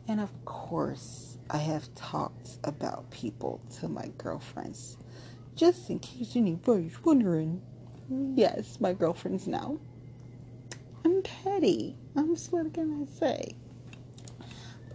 And 0.07 0.19
of 0.19 0.29
course, 0.45 1.37
I 1.49 1.57
have 1.57 1.93
talked 1.95 2.57
about 2.63 3.11
people 3.11 3.61
to 3.79 3.87
my 3.87 4.11
girlfriends. 4.17 4.97
Just 5.55 5.89
in 5.89 5.99
case 5.99 6.35
anybody's 6.35 7.03
wondering. 7.03 7.61
Yes, 8.35 8.79
my 8.79 8.93
girlfriends 8.93 9.47
know. 9.47 9.79
I'm 11.05 11.21
petty. 11.21 11.97
I'm 12.15 12.35
just 12.35 12.51
what 12.51 12.73
can 12.73 13.03
I 13.03 13.19
say? 13.19 13.55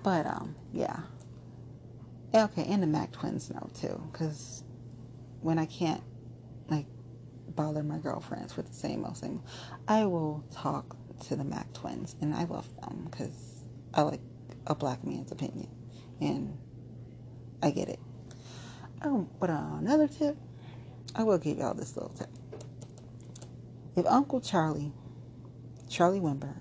But 0.03 0.27
um, 0.27 0.55
yeah. 0.73 1.01
Okay, 2.35 2.65
and 2.65 2.83
the 2.83 2.87
Mac 2.87 3.13
twins 3.13 3.51
know 3.51 3.71
too, 3.75 4.01
because 4.13 4.65
when 5.41 5.59
I 5.59 5.67
can't 5.67 6.03
bother 7.57 7.83
my 7.83 7.99
girlfriends 7.99 8.57
with 8.57 8.69
the 8.69 8.75
same 8.75 9.05
old 9.05 9.17
same, 9.17 9.43
I 9.89 10.05
will 10.07 10.45
talk 10.53 10.97
to 11.29 11.37
the 11.37 11.45
Mac 11.45 11.73
twins, 11.73 12.15
and 12.21 12.35
I 12.35 12.45
love 12.45 12.69
them 12.81 13.09
because 13.11 13.65
I 13.95 14.03
like 14.03 14.21
a 14.67 14.75
black 14.75 15.03
man's 15.03 15.33
opinion, 15.33 15.69
and 16.21 16.57
I 17.63 17.71
get 17.71 17.89
it. 17.89 17.99
Oh, 19.03 19.29
but 19.41 19.51
another 19.51 20.07
tip, 20.07 20.37
I 21.15 21.23
will 21.23 21.39
give 21.39 21.59
y'all 21.59 21.75
this 21.75 21.97
little 21.97 22.11
tip. 22.11 22.29
If 23.97 24.05
Uncle 24.07 24.41
Charlie, 24.41 24.93
Charlie 25.89 26.21
Winburn, 26.21 26.61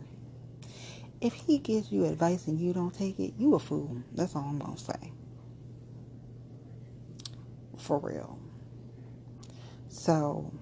if 1.20 1.34
he 1.34 1.58
gives 1.58 1.92
you 1.92 2.06
advice 2.06 2.48
and 2.48 2.60
you 2.60 2.72
don't 2.72 2.94
take 2.94 3.20
it, 3.20 3.34
you 3.38 3.56
a 3.56 3.60
fool. 3.60 4.04
That's 4.14 4.36
all 4.36 4.44
I'm 4.44 4.60
gonna 4.60 4.78
say. 4.78 5.12
For 7.78 8.00
real. 8.00 8.40
So 9.90 10.54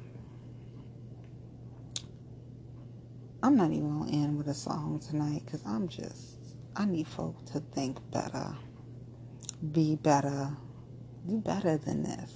I'm 3.44 3.58
not 3.58 3.74
even 3.74 4.00
gonna 4.00 4.10
end 4.10 4.38
with 4.38 4.48
a 4.48 4.54
song 4.54 5.02
tonight 5.06 5.42
because 5.46 5.66
I'm 5.66 5.90
just 5.90 6.38
I 6.78 6.86
need 6.86 7.10
folk 7.10 7.46
to 7.48 7.60
think 7.60 8.00
better, 8.10 8.56
be 9.74 9.98
better, 9.98 10.56
do 11.28 11.40
better 11.40 11.76
than 11.76 12.04
this. 12.04 12.32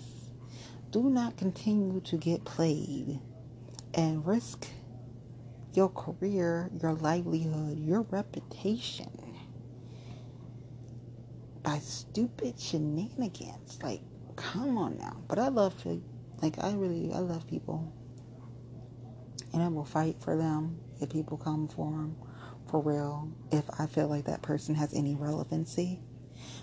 Do 0.91 1.09
not 1.09 1.37
continue 1.37 2.01
to 2.01 2.17
get 2.17 2.43
played 2.43 3.21
and 3.93 4.27
risk 4.27 4.67
your 5.73 5.87
career, 5.87 6.69
your 6.81 6.91
livelihood, 6.93 7.79
your 7.79 8.01
reputation 8.01 9.09
by 11.63 11.79
stupid 11.79 12.59
shenanigans. 12.59 13.79
Like, 13.81 14.01
come 14.35 14.77
on 14.77 14.97
now. 14.97 15.15
But 15.29 15.39
I 15.39 15.47
love 15.47 15.81
to, 15.83 16.03
like, 16.41 16.61
I 16.61 16.73
really, 16.73 17.13
I 17.13 17.19
love 17.19 17.47
people. 17.47 17.93
And 19.57 19.65
I 19.65 19.69
will 19.69 19.85
fight 19.85 20.17
for 20.19 20.37
them 20.37 20.77
if 21.01 21.09
people 21.09 21.35
come 21.35 21.67
for 21.67 21.89
them 21.89 22.15
for 22.69 22.79
real 22.79 23.31
if 23.51 23.63
I 23.79 23.87
feel 23.87 24.07
like 24.07 24.25
that 24.25 24.43
person 24.43 24.75
has 24.75 24.93
any 24.93 25.15
relevancy. 25.15 25.99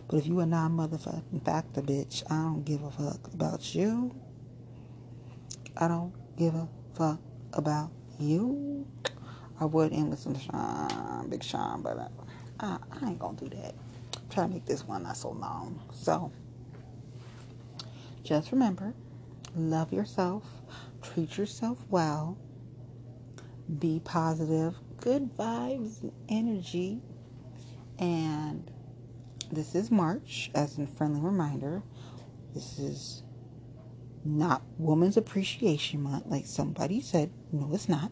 But 0.06 0.18
if 0.18 0.28
you 0.28 0.38
a 0.38 0.44
motherfucking 0.44 1.44
factor, 1.44 1.82
bitch, 1.82 2.22
I 2.30 2.36
don't 2.36 2.64
give 2.64 2.84
a 2.84 2.92
fuck 2.92 3.34
about 3.34 3.74
you. 3.74 4.14
I 5.76 5.88
don't 5.88 6.14
give 6.36 6.54
a 6.54 6.68
fuck 6.94 7.18
about 7.52 7.90
you. 8.20 8.86
I 9.58 9.64
would 9.64 9.92
end 9.92 10.10
with 10.10 10.20
some 10.20 10.38
Sean, 10.38 11.28
Big 11.28 11.42
Sean, 11.42 11.82
but 11.82 11.98
uh, 11.98 12.08
I, 12.60 12.78
I 12.92 13.08
ain't 13.08 13.18
gonna 13.18 13.36
do 13.36 13.48
that. 13.56 13.74
Try 14.30 14.44
to 14.44 14.52
make 14.52 14.66
this 14.66 14.86
one 14.86 15.02
not 15.02 15.16
so 15.16 15.30
long. 15.30 15.82
So, 15.92 16.30
just 18.22 18.52
remember 18.52 18.94
love 19.56 19.92
yourself, 19.92 20.44
treat 21.02 21.36
yourself 21.36 21.78
well, 21.90 22.38
be 23.78 24.00
positive, 24.04 24.74
good 25.00 25.36
vibes 25.36 26.10
energy. 26.28 27.00
And 27.98 28.70
this 29.50 29.74
is 29.74 29.90
March, 29.90 30.50
as 30.54 30.78
a 30.78 30.86
friendly 30.86 31.20
reminder. 31.20 31.82
This 32.54 32.78
is 32.78 33.22
not 34.24 34.62
Women's 34.78 35.16
Appreciation 35.16 36.02
Month, 36.02 36.26
like 36.26 36.46
somebody 36.46 37.00
said. 37.00 37.30
No, 37.52 37.70
it's 37.72 37.88
not. 37.88 38.10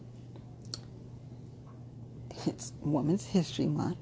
It's 2.45 2.73
Women's 2.81 3.25
History 3.25 3.67
Month. 3.67 3.97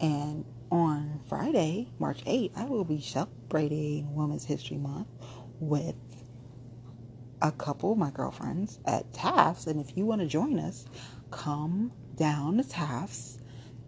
And 0.00 0.44
on 0.70 1.20
Friday, 1.28 1.88
March 1.98 2.24
8th, 2.24 2.52
I 2.56 2.64
will 2.64 2.84
be 2.84 3.00
celebrating 3.00 4.14
Women's 4.14 4.44
History 4.44 4.78
Month 4.78 5.08
with 5.60 5.94
a 7.42 7.52
couple 7.52 7.92
of 7.92 7.98
my 7.98 8.10
girlfriends 8.10 8.80
at 8.86 9.12
Taft's. 9.14 9.68
And 9.68 9.80
if 9.80 9.98
you 9.98 10.06
want 10.06 10.22
to 10.22 10.28
join 10.28 10.60
us, 10.60 10.86
come 11.32 11.92
down 12.16 12.58
to 12.58 12.64
Taft's, 12.64 13.40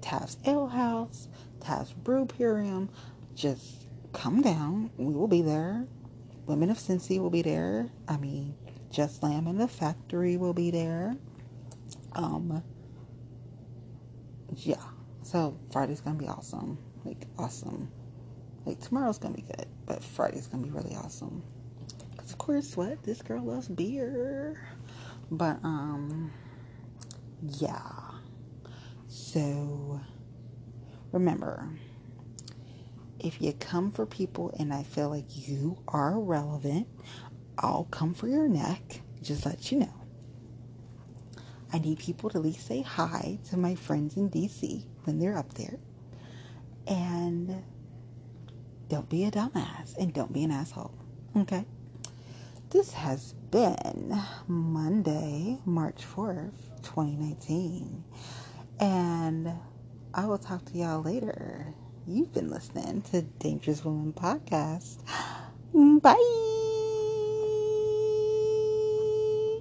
Taft's 0.02 0.38
Ale 0.46 0.68
House, 0.68 1.28
Taft's 1.60 1.94
Brewpourium. 1.94 2.90
Just 3.36 3.88
come 4.14 4.42
down. 4.42 4.90
We 4.98 5.14
will 5.14 5.28
be 5.28 5.42
there. 5.42 5.86
Women 6.46 6.70
of 6.70 6.78
Cincy 6.78 7.20
will 7.20 7.30
be 7.30 7.42
there. 7.42 7.90
I 8.08 8.18
mean, 8.18 8.56
Just 8.90 9.22
Lamb 9.24 9.48
and 9.48 9.60
the 9.60 9.68
Factory 9.68 10.36
will 10.38 10.54
be 10.54 10.72
there. 10.72 11.16
Um, 12.14 12.64
yeah. 14.56 14.82
So 15.22 15.58
Friday's 15.72 16.00
gonna 16.02 16.18
be 16.18 16.28
awesome. 16.28 16.78
Like 17.04 17.26
awesome. 17.38 17.90
Like 18.66 18.80
tomorrow's 18.80 19.18
gonna 19.18 19.36
be 19.36 19.42
good, 19.42 19.66
but 19.86 20.04
Friday's 20.04 20.48
gonna 20.48 20.64
be 20.64 20.70
really 20.70 20.96
awesome. 20.96 21.42
Course, 22.44 22.76
what 22.76 23.02
this 23.04 23.22
girl 23.22 23.42
loves 23.42 23.68
beer. 23.68 24.60
But 25.30 25.60
um, 25.64 26.30
yeah. 27.40 27.80
So 29.08 29.98
remember, 31.10 31.70
if 33.18 33.40
you 33.40 33.54
come 33.54 33.90
for 33.90 34.04
people 34.04 34.54
and 34.58 34.74
I 34.74 34.82
feel 34.82 35.08
like 35.08 35.24
you 35.48 35.78
are 35.88 36.20
relevant, 36.20 36.86
I'll 37.56 37.84
come 37.84 38.12
for 38.12 38.28
your 38.28 38.46
neck. 38.46 39.00
Just 39.22 39.46
let 39.46 39.72
you 39.72 39.78
know. 39.78 39.94
I 41.72 41.78
need 41.78 41.98
people 41.98 42.28
to 42.28 42.36
at 42.36 42.44
least 42.44 42.66
say 42.66 42.82
hi 42.82 43.38
to 43.48 43.56
my 43.56 43.74
friends 43.74 44.18
in 44.18 44.28
DC 44.28 44.84
when 45.04 45.18
they're 45.18 45.38
up 45.38 45.54
there. 45.54 45.78
And 46.86 47.64
don't 48.90 49.08
be 49.08 49.24
a 49.24 49.30
dumbass 49.30 49.96
and 49.96 50.12
don't 50.12 50.30
be 50.30 50.44
an 50.44 50.50
asshole. 50.50 50.94
Okay? 51.34 51.64
This 52.74 52.92
has 52.94 53.34
been 53.52 54.20
Monday, 54.48 55.60
March 55.64 56.04
4th, 56.04 56.82
2019. 56.82 58.02
And 58.80 59.52
I 60.12 60.26
will 60.26 60.38
talk 60.38 60.64
to 60.64 60.76
y'all 60.76 61.00
later. 61.00 61.72
You've 62.04 62.32
been 62.32 62.50
listening 62.50 63.02
to 63.12 63.22
Dangerous 63.22 63.84
Woman 63.84 64.12
Podcast. 64.12 64.98
Bye. 66.02 66.53